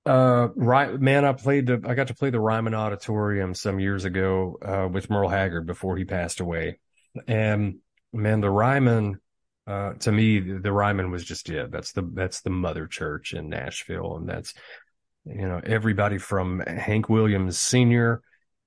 Uh, 0.05 0.49
right, 0.55 0.99
man, 0.99 1.25
I 1.25 1.33
played 1.33 1.67
the, 1.67 1.81
I 1.85 1.93
got 1.93 2.07
to 2.07 2.15
play 2.15 2.29
the 2.29 2.39
Ryman 2.39 2.73
Auditorium 2.73 3.53
some 3.53 3.79
years 3.79 4.05
ago, 4.05 4.57
uh, 4.61 4.87
with 4.91 5.09
Merle 5.09 5.29
Haggard 5.29 5.65
before 5.67 5.97
he 5.97 6.05
passed 6.05 6.39
away. 6.39 6.79
And 7.27 7.79
man, 8.13 8.41
the 8.41 8.49
Ryman 8.49 9.19
uh, 9.67 9.93
to 9.93 10.11
me, 10.11 10.39
the 10.39 10.71
Ryman 10.71 11.11
was 11.11 11.23
just 11.23 11.49
it. 11.49 11.71
That's 11.71 11.91
the 11.91 12.01
that's 12.13 12.41
the 12.41 12.49
mother 12.49 12.87
church 12.87 13.33
in 13.33 13.49
Nashville, 13.49 14.17
and 14.17 14.27
that's 14.27 14.53
you 15.25 15.47
know 15.47 15.61
everybody 15.63 16.17
from 16.17 16.61
Hank 16.61 17.09
Williams 17.09 17.57
Sr. 17.57 18.21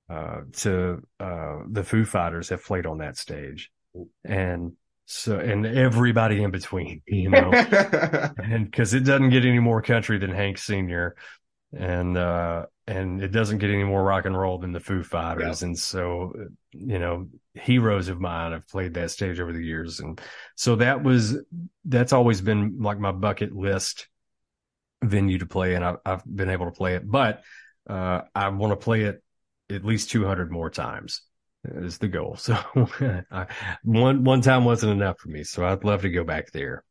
Uh, 0.07 0.41
to 0.53 1.01
uh, 1.19 1.59
the 1.67 1.83
Foo 1.83 2.05
Fighters 2.05 2.49
have 2.49 2.63
played 2.63 2.85
on 2.85 2.99
that 2.99 3.17
stage, 3.17 3.71
and 4.23 4.73
so 5.05 5.39
and 5.39 5.65
everybody 5.65 6.43
in 6.43 6.51
between, 6.51 7.01
you 7.07 7.29
know, 7.29 7.51
and 8.37 8.69
because 8.69 8.93
it 8.93 9.03
doesn't 9.03 9.31
get 9.31 9.45
any 9.45 9.59
more 9.59 9.81
country 9.81 10.19
than 10.19 10.31
Hank 10.31 10.59
Sr. 10.59 11.15
and 11.75 12.15
uh, 12.17 12.65
and 12.87 13.21
it 13.21 13.29
doesn't 13.29 13.57
get 13.57 13.71
any 13.71 13.83
more 13.83 14.03
rock 14.03 14.25
and 14.25 14.37
roll 14.37 14.59
than 14.59 14.71
the 14.71 14.79
Foo 14.79 15.01
Fighters. 15.01 15.61
Yeah. 15.61 15.67
And 15.67 15.77
so, 15.77 16.33
you 16.71 16.99
know, 16.99 17.27
heroes 17.55 18.09
of 18.09 18.21
mine 18.21 18.51
have 18.51 18.67
played 18.67 18.93
that 18.93 19.11
stage 19.11 19.39
over 19.39 19.51
the 19.51 19.63
years. 19.63 19.99
And 19.99 20.21
so 20.55 20.75
that 20.75 21.03
was, 21.03 21.37
that's 21.85 22.13
always 22.13 22.41
been 22.41 22.77
like 22.79 22.99
my 22.99 23.11
bucket 23.11 23.55
list 23.55 24.07
venue 25.03 25.39
to 25.39 25.47
play. 25.47 25.73
And 25.73 25.83
I, 25.83 25.95
have 26.05 26.23
been 26.25 26.49
able 26.49 26.65
to 26.65 26.71
play 26.71 26.95
it, 26.95 27.09
but, 27.09 27.41
uh, 27.89 28.21
I 28.35 28.49
want 28.49 28.71
to 28.71 28.83
play 28.83 29.01
it 29.01 29.23
at 29.69 29.85
least 29.85 30.11
200 30.11 30.51
more 30.51 30.69
times 30.69 31.21
is 31.63 31.97
the 31.97 32.07
goal. 32.07 32.35
So 32.39 32.57
I, 33.31 33.47
one, 33.83 34.23
one 34.23 34.41
time 34.41 34.65
wasn't 34.65 34.93
enough 34.93 35.19
for 35.19 35.29
me. 35.29 35.43
So 35.43 35.65
I'd 35.65 35.83
love 35.83 36.01
to 36.03 36.09
go 36.09 36.23
back 36.23 36.51
there 36.51 36.83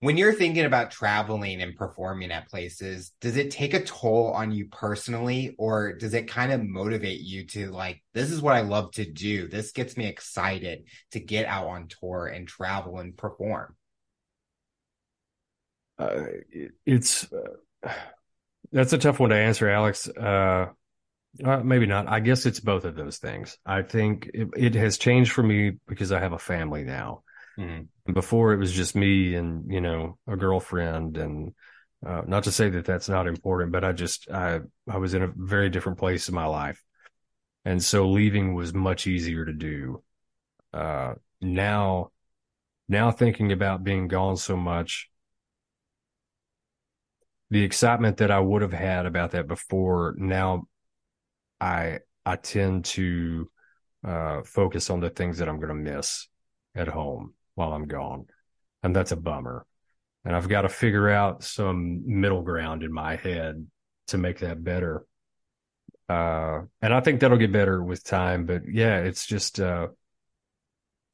when 0.00 0.16
you're 0.16 0.32
thinking 0.32 0.64
about 0.64 0.90
traveling 0.90 1.60
and 1.60 1.76
performing 1.76 2.32
at 2.32 2.48
places, 2.48 3.12
does 3.20 3.36
it 3.36 3.50
take 3.50 3.74
a 3.74 3.84
toll 3.84 4.32
on 4.32 4.50
you 4.50 4.66
personally, 4.66 5.54
or 5.58 5.92
does 5.92 6.14
it 6.14 6.26
kind 6.26 6.52
of 6.52 6.62
motivate 6.62 7.20
you 7.20 7.46
to 7.48 7.70
like, 7.70 8.02
this 8.14 8.30
is 8.30 8.40
what 8.40 8.56
I 8.56 8.62
love 8.62 8.92
to 8.92 9.04
do? 9.04 9.46
This 9.46 9.72
gets 9.72 9.98
me 9.98 10.06
excited 10.06 10.84
to 11.12 11.20
get 11.20 11.44
out 11.44 11.66
on 11.66 11.88
tour 11.88 12.26
and 12.26 12.48
travel 12.48 12.98
and 12.98 13.14
perform. 13.14 13.76
Uh, 15.98 16.24
it's 16.86 17.30
uh, 17.30 17.90
that's 18.72 18.94
a 18.94 18.98
tough 18.98 19.20
one 19.20 19.30
to 19.30 19.36
answer, 19.36 19.68
Alex. 19.68 20.08
Uh, 20.08 20.68
uh, 21.44 21.58
maybe 21.58 21.86
not. 21.86 22.08
I 22.08 22.20
guess 22.20 22.46
it's 22.46 22.60
both 22.60 22.84
of 22.84 22.96
those 22.96 23.18
things. 23.18 23.58
I 23.64 23.82
think 23.82 24.30
it, 24.34 24.48
it 24.56 24.74
has 24.74 24.98
changed 24.98 25.32
for 25.32 25.42
me 25.42 25.72
because 25.86 26.12
I 26.12 26.20
have 26.20 26.32
a 26.32 26.38
family 26.38 26.84
now. 26.84 27.22
Mm-hmm. 27.58 28.12
Before 28.12 28.52
it 28.52 28.58
was 28.58 28.72
just 28.72 28.94
me 28.94 29.34
and, 29.34 29.70
you 29.70 29.80
know, 29.80 30.18
a 30.26 30.36
girlfriend 30.36 31.16
and, 31.16 31.54
uh, 32.04 32.22
not 32.26 32.44
to 32.44 32.52
say 32.52 32.70
that 32.70 32.84
that's 32.84 33.08
not 33.08 33.26
important, 33.26 33.72
but 33.72 33.84
I 33.84 33.92
just, 33.92 34.30
I, 34.30 34.60
I 34.88 34.96
was 34.96 35.14
in 35.14 35.22
a 35.22 35.32
very 35.34 35.68
different 35.68 35.98
place 35.98 36.28
in 36.28 36.34
my 36.34 36.46
life. 36.46 36.82
And 37.64 37.82
so 37.82 38.08
leaving 38.08 38.54
was 38.54 38.72
much 38.72 39.06
easier 39.06 39.44
to 39.44 39.52
do. 39.52 40.02
Uh, 40.72 41.14
now, 41.40 42.10
now 42.88 43.10
thinking 43.10 43.52
about 43.52 43.84
being 43.84 44.08
gone 44.08 44.36
so 44.36 44.56
much, 44.56 45.10
the 47.50 47.64
excitement 47.64 48.18
that 48.18 48.30
I 48.30 48.40
would 48.40 48.62
have 48.62 48.72
had 48.72 49.06
about 49.06 49.32
that 49.32 49.46
before, 49.46 50.14
now 50.16 50.66
I, 51.60 52.00
I 52.24 52.36
tend 52.36 52.86
to, 52.86 53.50
uh, 54.06 54.42
focus 54.44 54.90
on 54.90 55.00
the 55.00 55.10
things 55.10 55.38
that 55.38 55.48
I'm 55.48 55.56
going 55.56 55.68
to 55.68 55.74
miss 55.74 56.28
at 56.74 56.88
home 56.88 57.34
while 57.54 57.72
I'm 57.72 57.86
gone. 57.86 58.26
And 58.82 58.96
that's 58.96 59.12
a 59.12 59.16
bummer. 59.16 59.66
And 60.24 60.34
I've 60.34 60.48
got 60.48 60.62
to 60.62 60.68
figure 60.68 61.08
out 61.08 61.42
some 61.42 62.02
middle 62.06 62.42
ground 62.42 62.82
in 62.82 62.92
my 62.92 63.16
head 63.16 63.66
to 64.08 64.18
make 64.18 64.40
that 64.40 64.62
better. 64.62 65.04
Uh, 66.08 66.62
and 66.82 66.92
I 66.92 67.00
think 67.00 67.20
that'll 67.20 67.38
get 67.38 67.52
better 67.52 67.82
with 67.82 68.02
time. 68.04 68.46
But 68.46 68.62
yeah, 68.70 68.98
it's 68.98 69.26
just, 69.26 69.60
uh, 69.60 69.88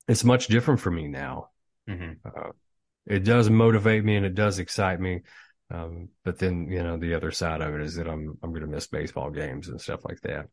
it's 0.08 0.24
much 0.24 0.46
different 0.46 0.80
for 0.80 0.90
me 0.90 1.08
now. 1.08 1.50
Mm-hmm. 1.88 2.26
Uh, 2.26 2.50
it 3.06 3.24
does 3.24 3.50
motivate 3.50 4.04
me 4.04 4.16
and 4.16 4.26
it 4.26 4.34
does 4.34 4.58
excite 4.58 5.00
me. 5.00 5.22
Um, 5.70 6.10
but 6.24 6.38
then, 6.38 6.68
you 6.70 6.82
know, 6.82 6.96
the 6.96 7.14
other 7.14 7.30
side 7.30 7.60
of 7.60 7.74
it 7.74 7.80
is 7.80 7.96
that 7.96 8.08
I'm, 8.08 8.38
I'm 8.42 8.50
going 8.50 8.62
to 8.62 8.68
miss 8.68 8.86
baseball 8.86 9.30
games 9.30 9.68
and 9.68 9.80
stuff 9.80 10.04
like 10.04 10.20
that. 10.22 10.46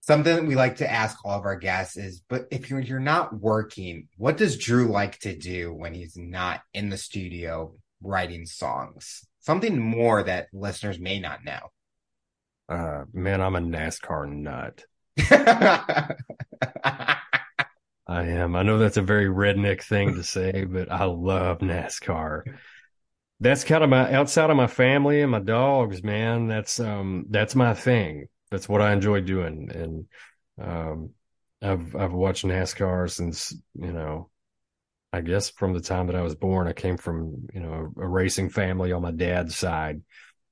Something 0.00 0.46
we 0.46 0.54
like 0.54 0.76
to 0.76 0.90
ask 0.90 1.18
all 1.24 1.38
of 1.38 1.44
our 1.44 1.56
guests 1.56 1.96
is 1.96 2.22
but 2.28 2.46
if 2.52 2.70
you're 2.70 2.78
you're 2.78 3.00
not 3.00 3.34
working 3.34 4.06
what 4.16 4.36
does 4.36 4.56
drew 4.56 4.86
like 4.86 5.18
to 5.20 5.36
do 5.36 5.74
when 5.74 5.94
he's 5.94 6.16
not 6.16 6.60
in 6.72 6.90
the 6.90 6.96
studio 6.96 7.74
writing 8.00 8.46
songs? 8.46 9.26
Something 9.40 9.80
more 9.80 10.22
that 10.22 10.46
listeners 10.52 11.00
may 11.00 11.18
not 11.18 11.44
know. 11.44 11.58
Uh 12.68 13.04
man 13.12 13.40
i'm 13.40 13.56
a 13.56 13.60
nascar 13.60 14.28
nut. 14.28 14.84
I 18.08 18.22
am. 18.22 18.54
I 18.54 18.62
know 18.62 18.78
that's 18.78 18.96
a 18.96 19.02
very 19.02 19.26
redneck 19.26 19.82
thing 19.82 20.14
to 20.14 20.22
say 20.22 20.64
but 20.64 20.90
i 20.92 21.04
love 21.04 21.58
nascar 21.58 22.42
that's 23.40 23.64
kind 23.64 23.84
of 23.84 23.90
my 23.90 24.12
outside 24.12 24.50
of 24.50 24.56
my 24.56 24.66
family 24.66 25.20
and 25.20 25.30
my 25.30 25.40
dogs 25.40 26.02
man 26.02 26.48
that's 26.48 26.80
um 26.80 27.26
that's 27.28 27.54
my 27.54 27.74
thing 27.74 28.26
that's 28.50 28.68
what 28.68 28.80
I 28.80 28.92
enjoy 28.92 29.20
doing. 29.20 29.70
And 29.72 30.06
um, 30.60 31.10
I've 31.62 31.94
I've 31.96 32.12
watched 32.12 32.44
NASCAR 32.44 33.10
since 33.10 33.54
you 33.74 33.92
know, 33.92 34.30
I 35.12 35.20
guess 35.20 35.50
from 35.50 35.72
the 35.72 35.80
time 35.80 36.06
that 36.06 36.16
I 36.16 36.22
was 36.22 36.34
born. 36.34 36.68
I 36.68 36.72
came 36.72 36.96
from 36.96 37.48
you 37.52 37.60
know 37.60 37.92
a, 37.96 38.02
a 38.02 38.08
racing 38.08 38.50
family 38.50 38.92
on 38.92 39.02
my 39.02 39.10
dad's 39.10 39.56
side, 39.56 40.02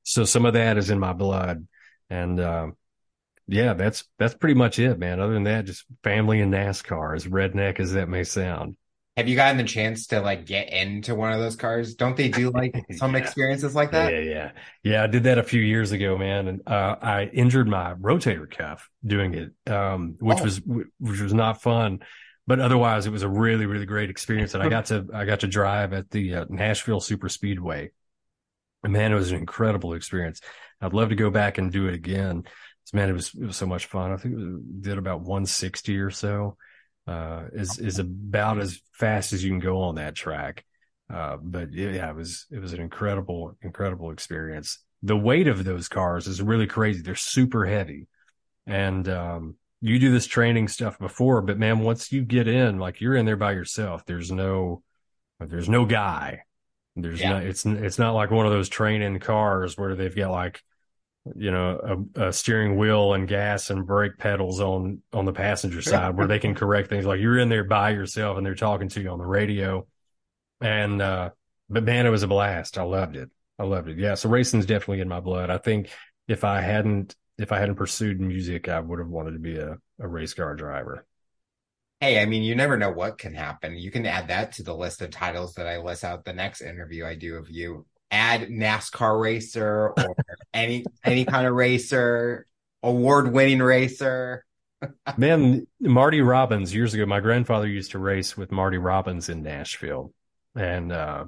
so 0.03 0.25
some 0.25 0.47
of 0.47 0.55
that 0.55 0.77
is 0.77 0.91
in 0.91 0.99
my 0.99 1.13
blood. 1.13 1.67
And 2.11 2.41
uh, 2.41 2.69
yeah, 3.47 3.75
that's 3.75 4.05
that's 4.19 4.35
pretty 4.35 4.55
much 4.55 4.79
it, 4.79 4.99
man. 4.99 5.21
Other 5.21 5.35
than 5.35 5.45
that, 5.45 5.67
just 5.67 5.85
family 6.03 6.41
and 6.41 6.53
NASCAR, 6.53 7.17
as 7.17 7.27
redneck 7.27 7.81
as 7.81 7.93
that 7.93 8.09
may 8.09 8.25
sound. 8.25 8.77
Have 9.17 9.29
you 9.29 9.37
gotten 9.37 9.59
the 9.59 9.65
chance 9.65 10.09
to 10.09 10.21
like 10.21 10.45
get 10.45 10.73
into 10.73 11.15
one 11.15 11.33
of 11.33 11.39
those 11.39 11.55
cars? 11.55 11.95
Don't 11.95 12.17
they 12.17 12.29
do 12.29 12.51
like 12.55 12.75
some 12.97 13.15
yeah. 13.15 13.21
experiences 13.21 13.75
like 13.75 13.93
that? 13.93 14.13
Yeah, 14.13 14.21
yeah, 14.21 14.51
yeah. 14.83 15.03
I 15.05 15.07
did 15.07 15.25
that 15.25 15.39
a 15.39 15.45
few 15.45 15.61
years 15.61 15.93
ago, 15.93 16.19
man, 16.19 16.49
and 16.49 16.69
uh, 16.69 16.97
I 17.01 17.25
injured 17.33 17.69
my 17.69 17.95
rotator 17.95 18.51
cuff 18.51 18.91
doing 19.07 19.35
it, 19.35 19.73
um, 19.73 20.17
which 20.19 20.41
oh. 20.41 20.45
was 20.45 20.61
which 20.99 21.21
was 21.21 21.33
not 21.33 21.63
fun, 21.63 22.01
but 22.47 22.59
otherwise 22.59 23.07
it 23.07 23.11
was 23.11 23.23
a 23.23 23.29
really 23.29 23.67
really 23.67 23.87
great 23.87 24.11
experience. 24.11 24.55
And 24.55 24.63
I 24.63 24.69
got 24.69 24.87
to 24.87 25.07
I 25.15 25.25
got 25.25 25.41
to 25.41 25.47
drive 25.47 25.93
at 25.93 26.11
the 26.11 26.35
uh, 26.35 26.45
Nashville 26.49 27.01
Super 27.01 27.29
Speedway, 27.29 27.93
and 28.83 28.93
man, 28.93 29.13
it 29.13 29.17
was 29.17 29.31
an 29.31 29.39
incredible 29.39 29.95
experience. 29.95 30.41
I'd 30.81 30.93
love 30.93 31.11
to 31.11 31.15
go 31.15 31.31
back 31.31 31.59
and 31.59 31.71
do 31.71 31.87
it 31.87 31.95
again. 31.95 32.45
Man, 32.93 33.09
it 33.09 33.13
was 33.13 33.33
it 33.33 33.47
was 33.47 33.57
so 33.57 33.67
much 33.67 33.87
fun. 33.87 34.11
I 34.13 34.17
think 34.17 34.35
it 34.35 34.39
was, 34.39 34.61
did 34.81 34.99
about 34.99 35.21
160 35.21 35.99
or 35.99 36.11
so 36.11 36.57
uh, 37.07 37.45
is 37.53 37.79
is 37.79 37.99
about 37.99 38.59
as 38.61 38.81
fast 38.93 39.33
as 39.33 39.45
you 39.45 39.51
can 39.51 39.61
go 39.61 39.83
on 39.83 39.97
that 39.97 40.15
track. 40.15 40.65
Uh, 41.13 41.37
but 41.41 41.73
yeah, 41.73 42.11
it 42.11 42.17
was 42.17 42.47
it 42.51 42.61
was 42.61 42.73
an 42.73 42.81
incredible 42.81 43.57
incredible 43.63 44.11
experience. 44.11 44.79
The 45.03 45.17
weight 45.17 45.49
of 45.49 45.65
those 45.65 45.89
cars 45.89 46.27
is 46.27 46.41
really 46.41 46.67
crazy. 46.67 47.03
They're 47.03 47.15
super 47.15 47.67
heavy, 47.67 48.09
and 48.67 49.07
um, 49.09 49.57
you 49.81 49.99
do 49.99 50.11
this 50.11 50.27
training 50.27 50.69
stuff 50.69 50.99
before, 50.99 51.43
but 51.43 51.59
man, 51.59 51.81
once 51.81 52.11
you 52.11 52.23
get 52.23 52.49
in, 52.49 52.79
like 52.79 53.03
you're 53.03 53.15
in 53.15 53.27
there 53.27 53.37
by 53.37 53.53
yourself. 53.53 54.07
There's 54.07 54.33
no 54.33 54.83
there's 55.41 55.69
no 55.69 55.85
guy. 55.85 56.45
There's 56.97 57.21
yeah. 57.21 57.31
no, 57.31 57.37
it's 57.39 57.67
it's 57.67 57.99
not 57.99 58.15
like 58.15 58.31
one 58.31 58.47
of 58.47 58.53
those 58.53 58.69
training 58.69 59.19
cars 59.19 59.77
where 59.77 59.95
they've 59.95 60.15
got 60.15 60.31
like 60.31 60.63
you 61.35 61.51
know 61.51 62.05
a, 62.17 62.27
a, 62.29 62.33
steering 62.33 62.77
wheel 62.77 63.15
and 63.15 63.27
gas 63.27 63.71
and 63.71 63.87
brake 63.87 64.19
pedals 64.19 64.61
on 64.61 65.01
on 65.13 65.25
the 65.25 65.33
passenger 65.33 65.81
side 65.81 66.17
where 66.17 66.27
they 66.27 66.39
can 66.39 66.55
correct 66.55 66.91
things. 66.91 67.07
Like 67.07 67.21
you're 67.21 67.39
in 67.39 67.49
there 67.49 67.65
by 67.65 67.91
yourself 67.91 68.37
and 68.37 68.45
they're 68.45 68.55
talking 68.55 68.89
to 68.91 69.01
you 69.01 69.09
on 69.09 69.19
the 69.19 69.27
radio. 69.27 69.87
And 70.61 71.01
uh 71.01 71.31
but 71.71 71.85
man 71.85 72.07
it 72.07 72.11
was 72.11 72.23
a 72.23 72.29
blast. 72.29 72.77
I 72.77 72.83
loved 72.83 73.17
it. 73.17 73.31
I 73.59 73.65
loved 73.65 73.89
it. 73.89 73.99
Yeah 73.99 74.15
so 74.15 74.29
racing's 74.29 74.67
definitely 74.67 75.01
in 75.01 75.09
my 75.09 75.21
blood. 75.21 75.49
I 75.51 75.59
think 75.59 75.91
if 76.29 76.45
i 76.45 76.61
hadn't 76.61 77.15
if 77.39 77.53
i 77.53 77.59
hadn't 77.59 77.75
pursued 77.75 78.21
music 78.21 78.69
i 78.69 78.81
would 78.81 78.99
have 78.99 79.09
wanted 79.09 79.33
to 79.33 79.39
be 79.39 79.57
a, 79.57 79.77
a 79.99 80.09
race 80.09 80.35
car 80.35 80.55
driver. 80.55 81.07
Hey 82.01 82.21
i 82.21 82.27
mean 82.27 82.43
you 82.43 82.55
never 82.55 82.77
know 82.77 82.91
what 82.91 83.17
can 83.17 83.33
happen. 83.33 83.79
You 83.79 83.91
can 83.91 84.05
add 84.05 84.29
that 84.29 84.53
to 84.53 84.63
the 84.63 84.77
list 84.77 85.01
of 85.01 85.11
titles 85.11 85.55
that 85.55 85.67
i 85.67 85.79
list 85.79 86.05
out 86.05 86.27
the 86.27 86.35
next 86.35 86.61
interview 86.61 87.07
i 87.07 87.15
do 87.15 87.37
of 87.37 87.49
you 87.49 87.87
add 88.15 88.49
NASCAR 88.49 89.21
racer 89.21 89.93
or 89.97 90.17
any 90.55 90.85
any 91.05 91.25
kind 91.25 91.47
of 91.47 91.55
racer, 91.55 92.47
award 92.83 93.33
winning 93.33 93.61
racer. 93.61 94.45
Man, 95.17 95.67
Marty 95.81 96.21
Robbins 96.21 96.75
years 96.75 96.95
ago, 96.95 97.07
my 97.07 97.21
grandfather 97.21 97.67
used 97.67 97.91
to 97.93 97.99
race 97.99 98.37
with 98.37 98.53
Marty 98.53 98.79
Robbins 98.79 99.29
in 99.29 99.43
Nashville, 99.43 100.13
and 100.55 100.93
uh, 100.93 101.25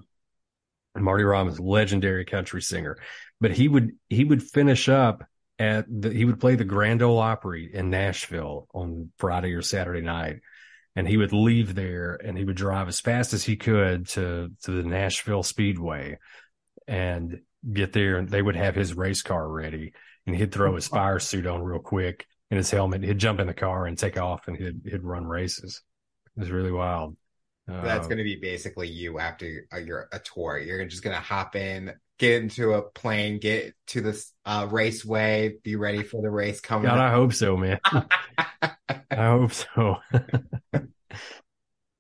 Marty 0.95 1.25
Robbins, 1.25 1.59
legendary 1.59 2.25
country 2.25 2.63
singer, 2.63 2.97
but 3.41 3.51
he 3.51 3.69
would 3.69 3.93
he 4.09 4.25
would 4.25 4.43
finish 4.43 4.89
up 4.89 5.25
at 5.59 5.87
the, 5.89 6.11
he 6.11 6.25
would 6.25 6.39
play 6.39 6.55
the 6.55 6.65
Grand 6.65 7.03
Ole 7.03 7.19
Opry 7.19 7.71
in 7.73 7.91
Nashville 7.91 8.69
on 8.73 9.11
Friday 9.19 9.55
or 9.55 9.63
Saturday 9.63 10.03
night, 10.03 10.41
and 10.95 11.09
he 11.09 11.17
would 11.17 11.33
leave 11.33 11.75
there 11.75 12.15
and 12.23 12.39
he 12.39 12.45
would 12.45 12.57
drive 12.57 12.89
as 12.89 13.01
fast 13.01 13.33
as 13.33 13.43
he 13.43 13.57
could 13.57 14.07
to 14.09 14.53
to 14.63 14.71
the 14.71 14.89
Nashville 14.89 15.43
Speedway 15.43 16.19
and 16.87 17.41
get 17.73 17.93
there 17.93 18.17
and 18.17 18.29
they 18.29 18.43
would 18.43 18.57
have 18.57 18.75
his 18.75 18.95
race 18.95 19.23
car 19.23 19.49
ready 19.49 19.93
and 20.27 20.37
he'd 20.37 20.53
throw 20.53 20.75
his 20.75 20.89
fire 20.89 21.19
suit 21.19 21.47
on 21.47 21.63
real 21.63 21.81
quick 21.81 22.27
and 22.51 22.59
his 22.59 22.71
helmet. 22.71 23.03
He'd 23.03 23.19
jump 23.19 23.41
in 23.41 23.47
the 23.47 23.55
car 23.55 23.87
and 23.87 23.99
take 23.99 24.19
off 24.19 24.49
and 24.49 24.57
he'd, 24.57 24.81
he'd 24.85 25.03
run 25.03 25.27
races. 25.27 25.83
It 26.37 26.41
was 26.41 26.51
really 26.51 26.73
wild. 26.73 27.17
Uh, 27.69 27.83
That's 27.83 28.07
going 28.07 28.19
to 28.19 28.25
be 28.25 28.37
basically 28.37 28.89
you 28.89 29.19
after 29.19 29.67
uh, 29.73 29.79
you're 29.79 30.09
a 30.13 30.21
tour. 30.21 30.59
You're 30.59 30.85
just 30.85 31.03
going 31.03 31.17
to 31.17 31.23
hop 31.23 31.57
in, 31.57 31.93
get 32.19 32.43
into 32.43 32.75
a 32.75 32.83
plane, 32.83 33.39
get 33.39 33.75
to 33.89 34.01
the 34.01 34.25
uh, 34.45 34.69
raceway, 34.71 35.55
be 35.65 35.75
ready 35.75 36.05
for 36.05 36.23
the 36.23 36.31
race 36.31 36.61
coming. 36.61 36.89
God, 36.89 36.99
up. 36.99 37.01
I 37.11 37.11
hope 37.11 37.33
so, 37.33 37.57
man. 37.57 37.81
I 39.11 39.27
hope 39.31 39.53
so. 39.53 39.97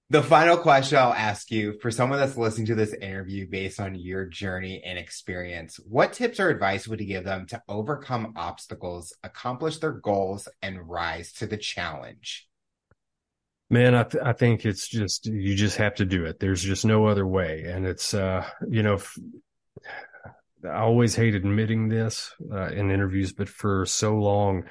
The 0.09 0.23
final 0.23 0.57
question 0.57 0.99
I'll 0.99 1.13
ask 1.13 1.51
you 1.51 1.81
for 1.81 1.91
someone 1.91 2.21
that's 2.21 2.37
listening 2.37 2.69
to 2.69 2.77
this 2.77 2.95
interview 2.95 3.49
based 3.49 3.81
on 3.81 3.97
your 3.97 4.25
journey 4.25 4.81
and 4.85 4.97
experience, 4.97 5.81
what 5.85 6.13
tips 6.13 6.39
or 6.39 6.49
advice 6.49 6.87
would 6.87 7.01
you 7.01 7.07
give 7.07 7.25
them 7.25 7.47
to 7.49 7.61
overcome 7.69 8.35
obstacles, 8.37 9.13
accomplish 9.25 9.79
their 9.79 9.91
goals, 9.91 10.47
and 10.63 10.89
rise 10.89 11.33
to 11.35 11.49
the 11.49 11.57
challenge? 11.57 12.47
Man, 13.69 13.97
I, 13.97 14.05
th- 14.05 14.23
I 14.23 14.33
think 14.33 14.65
it's 14.65 14.87
just, 14.87 15.27
you 15.27 15.57
just 15.57 15.79
have 15.79 15.97
to 15.97 16.05
do 16.05 16.25
it. 16.25 16.39
There's 16.39 16.63
just 16.63 16.85
no 16.85 17.07
other 17.07 17.27
way. 17.27 17.65
And 17.67 17.85
it's, 17.85 18.15
uh, 18.15 18.47
you 18.69 18.85
know, 18.85 18.95
f- 18.95 19.19
I 20.65 20.79
always 20.83 21.17
hate 21.17 21.35
admitting 21.35 21.89
this 21.89 22.33
uh, 22.53 22.69
in 22.69 22.93
interviews, 22.93 23.33
but 23.33 23.49
for 23.49 23.85
so 23.87 24.15
long, 24.15 24.67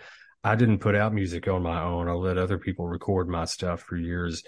I 0.46 0.56
didn't 0.56 0.80
put 0.80 0.96
out 0.96 1.14
music 1.14 1.50
on 1.50 1.62
my 1.62 1.82
own. 1.82 2.08
I 2.08 2.14
let 2.14 2.38
other 2.38 2.58
people 2.58 2.88
record 2.88 3.28
my 3.28 3.44
stuff 3.44 3.82
for 3.82 3.98
years 3.98 4.42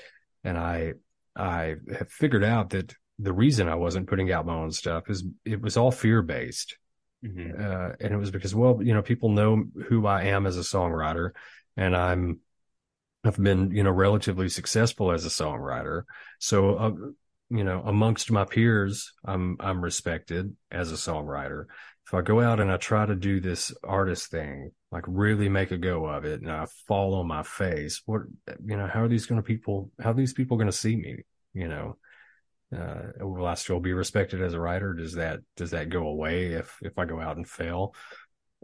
and 0.48 0.58
I 0.58 0.94
I 1.36 1.76
have 1.98 2.10
figured 2.10 2.44
out 2.44 2.72
that 2.72 2.96
the 3.20 3.34
reason 3.34 3.68
I 3.68 3.76
wasn't 3.76 4.08
putting 4.08 4.32
out 4.32 4.46
my 4.46 4.56
own 4.56 4.72
stuff 4.72 5.10
is 5.10 5.24
it 5.46 5.62
was 5.62 5.78
all 5.78 5.92
fear 5.92 6.22
based. 6.22 6.78
Mm-hmm. 7.24 7.62
Uh, 7.62 7.90
and 8.00 8.14
it 8.14 8.18
was 8.18 8.32
because, 8.32 8.56
well, 8.56 8.80
you 8.82 8.94
know, 8.94 9.02
people 9.02 9.30
know 9.30 9.64
who 9.88 10.06
I 10.06 10.26
am 10.26 10.46
as 10.46 10.58
a 10.58 10.62
songwriter 10.62 11.32
and 11.76 11.96
I'm, 11.96 12.40
I've 13.24 13.42
been, 13.42 13.72
you 13.72 13.84
know, 13.84 13.92
relatively 13.92 14.50
successful 14.50 15.12
as 15.12 15.26
a 15.26 15.30
songwriter. 15.30 16.04
So, 16.40 16.76
uh, 16.76 16.92
you 17.50 17.64
know, 17.64 17.82
amongst 17.86 18.32
my 18.32 18.46
peers, 18.46 19.14
I'm, 19.26 19.58
I'm 19.60 19.84
respected 19.84 20.56
as 20.72 20.92
a 20.92 20.96
songwriter. 20.96 21.66
If 22.08 22.14
I 22.14 22.22
go 22.22 22.40
out 22.40 22.62
and 22.62 22.72
I 22.72 22.78
try 22.78 23.06
to 23.06 23.16
do 23.16 23.42
this 23.42 23.74
artist 23.84 24.32
thing, 24.32 24.72
like 24.94 25.04
really 25.08 25.50
make 25.50 25.72
a 25.72 25.78
go 25.78 26.06
of 26.06 26.24
it 26.24 26.42
and 26.42 26.50
I 26.50 26.66
fall 26.88 27.16
on 27.16 27.28
my 27.28 27.44
face, 27.44 28.02
what, 28.06 28.22
you 28.66 28.78
know, 28.78 28.88
how 28.88 29.04
are 29.04 29.10
these 29.10 29.26
going 29.26 29.42
to 29.42 29.46
people, 29.46 29.92
how 30.00 30.12
are 30.12 30.14
these 30.14 30.32
people 30.32 30.56
going 30.56 30.70
to 30.70 30.72
see 30.72 30.96
me? 30.96 31.26
You 31.54 31.68
know, 31.68 31.98
uh, 32.74 33.26
will 33.26 33.46
I 33.46 33.56
still 33.56 33.82
be 33.82 33.92
respected 33.92 34.42
as 34.42 34.54
a 34.54 34.60
writer? 34.60 34.94
Does 34.94 35.16
that, 35.16 35.42
does 35.58 35.72
that 35.72 35.90
go 35.90 36.08
away 36.08 36.54
if, 36.54 36.78
if 36.82 36.98
I 36.98 37.04
go 37.04 37.20
out 37.20 37.36
and 37.36 37.46
fail? 37.48 37.94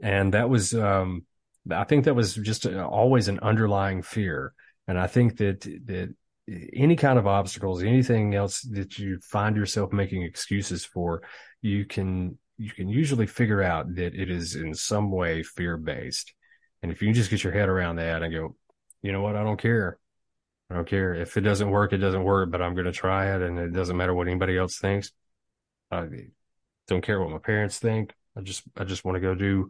And 0.01 0.33
that 0.33 0.49
was, 0.49 0.73
um, 0.73 1.25
I 1.69 1.83
think 1.83 2.05
that 2.05 2.15
was 2.15 2.35
just 2.35 2.65
always 2.65 3.27
an 3.27 3.39
underlying 3.41 4.03
fear. 4.03 4.53
And 4.87 4.97
I 4.97 5.07
think 5.07 5.35
that, 5.39 5.61
that 5.85 6.15
any 6.47 6.95
kind 6.95 7.19
of 7.19 7.27
obstacles, 7.27 7.83
anything 7.83 8.35
else 8.35 8.61
that 8.61 8.97
you 8.97 9.19
find 9.19 9.57
yourself 9.57 9.91
making 9.91 10.23
excuses 10.23 10.85
for, 10.85 11.23
you 11.61 11.85
can 11.85 12.37
you 12.57 12.71
can 12.71 12.87
usually 12.87 13.27
figure 13.27 13.61
out 13.61 13.95
that 13.95 14.15
it 14.15 14.29
is 14.29 14.55
in 14.55 14.73
some 14.73 15.11
way 15.11 15.43
fear 15.43 15.77
based. 15.77 16.33
And 16.81 16.91
if 16.91 17.01
you 17.01 17.13
just 17.13 17.29
get 17.29 17.43
your 17.43 17.53
head 17.53 17.69
around 17.69 17.97
that 17.97 18.21
and 18.21 18.33
go, 18.33 18.55
you 19.01 19.11
know 19.11 19.21
what, 19.21 19.35
I 19.35 19.43
don't 19.43 19.59
care. 19.59 19.97
I 20.69 20.75
don't 20.75 20.87
care. 20.87 21.13
If 21.13 21.37
it 21.37 21.41
doesn't 21.41 21.69
work, 21.69 21.93
it 21.93 21.97
doesn't 21.97 22.23
work, 22.23 22.51
but 22.51 22.61
I'm 22.61 22.73
going 22.73 22.85
to 22.85 22.91
try 22.91 23.35
it. 23.35 23.41
And 23.41 23.57
it 23.59 23.73
doesn't 23.73 23.97
matter 23.97 24.13
what 24.13 24.27
anybody 24.27 24.57
else 24.57 24.77
thinks. 24.77 25.11
I 25.91 26.07
don't 26.87 27.01
care 27.01 27.19
what 27.19 27.29
my 27.29 27.37
parents 27.37 27.79
think. 27.79 28.13
I 28.35 28.41
just, 28.41 28.63
I 28.77 28.83
just 28.83 29.05
want 29.05 29.15
to 29.15 29.21
go 29.21 29.35
do 29.35 29.69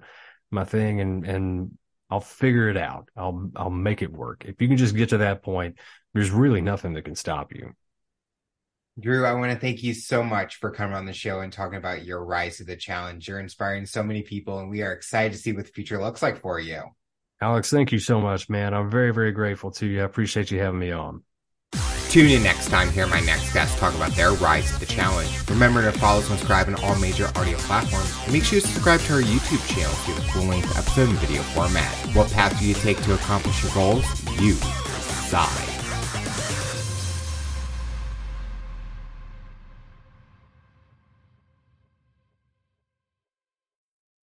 my 0.51 0.63
thing 0.63 1.01
and, 1.01 1.25
and 1.25 1.77
I'll 2.09 2.21
figure 2.21 2.69
it 2.69 2.77
out. 2.77 3.09
I'll, 3.17 3.49
I'll 3.55 3.69
make 3.69 4.01
it 4.01 4.11
work. 4.11 4.45
If 4.45 4.61
you 4.61 4.67
can 4.67 4.77
just 4.77 4.95
get 4.95 5.09
to 5.09 5.17
that 5.19 5.43
point, 5.43 5.77
there's 6.13 6.31
really 6.31 6.61
nothing 6.61 6.93
that 6.93 7.05
can 7.05 7.15
stop 7.15 7.53
you. 7.53 7.73
Drew, 8.99 9.25
I 9.25 9.33
want 9.33 9.51
to 9.51 9.57
thank 9.57 9.81
you 9.81 9.95
so 9.95 10.21
much 10.21 10.57
for 10.57 10.69
coming 10.69 10.95
on 10.95 11.07
the 11.07 11.13
show 11.13 11.39
and 11.39 11.51
talking 11.51 11.77
about 11.77 12.05
your 12.05 12.23
rise 12.23 12.57
to 12.57 12.63
the 12.63 12.75
challenge. 12.75 13.27
You're 13.27 13.39
inspiring 13.39 13.87
so 13.87 14.03
many 14.03 14.21
people, 14.21 14.59
and 14.59 14.69
we 14.69 14.83
are 14.83 14.93
excited 14.93 15.31
to 15.33 15.39
see 15.39 15.51
what 15.51 15.65
the 15.65 15.71
future 15.71 15.99
looks 15.99 16.21
like 16.21 16.41
for 16.41 16.59
you. 16.59 16.83
Alex, 17.41 17.71
thank 17.71 17.91
you 17.91 17.97
so 17.97 18.21
much, 18.21 18.49
man. 18.49 18.73
I'm 18.73 18.91
very, 18.91 19.11
very 19.11 19.31
grateful 19.31 19.71
to 19.71 19.87
you. 19.87 20.01
I 20.01 20.05
appreciate 20.05 20.51
you 20.51 20.59
having 20.59 20.79
me 20.79 20.91
on. 20.91 21.23
Tune 22.09 22.29
in 22.29 22.43
next 22.43 22.69
time 22.69 22.91
hear 22.91 23.07
my 23.07 23.21
next 23.21 23.51
guest 23.51 23.75
talk 23.79 23.95
about 23.95 24.11
their 24.11 24.33
rise 24.33 24.71
to 24.71 24.79
the 24.79 24.85
challenge. 24.85 25.49
Remember 25.49 25.81
to 25.81 25.91
follow, 25.97 26.21
subscribe 26.21 26.67
on 26.67 26.75
all 26.75 26.95
major 26.99 27.31
audio 27.35 27.57
platforms, 27.57 28.15
and 28.25 28.31
make 28.31 28.43
sure 28.43 28.61
to 28.61 28.67
subscribe 28.67 28.99
to 29.01 29.13
our 29.13 29.21
YouTube 29.23 29.67
channel 29.73 29.91
to 29.91 30.21
get 30.21 30.31
full 30.31 30.43
length 30.43 30.77
episode 30.77 31.09
in 31.09 31.15
video 31.15 31.41
format. 31.41 31.91
What 32.15 32.31
path 32.31 32.59
do 32.59 32.67
you 32.67 32.75
take 32.75 33.01
to 33.01 33.15
accomplish 33.15 33.63
your 33.63 33.73
goals? 33.73 34.05
You 34.39 34.53
decide. 34.53 35.72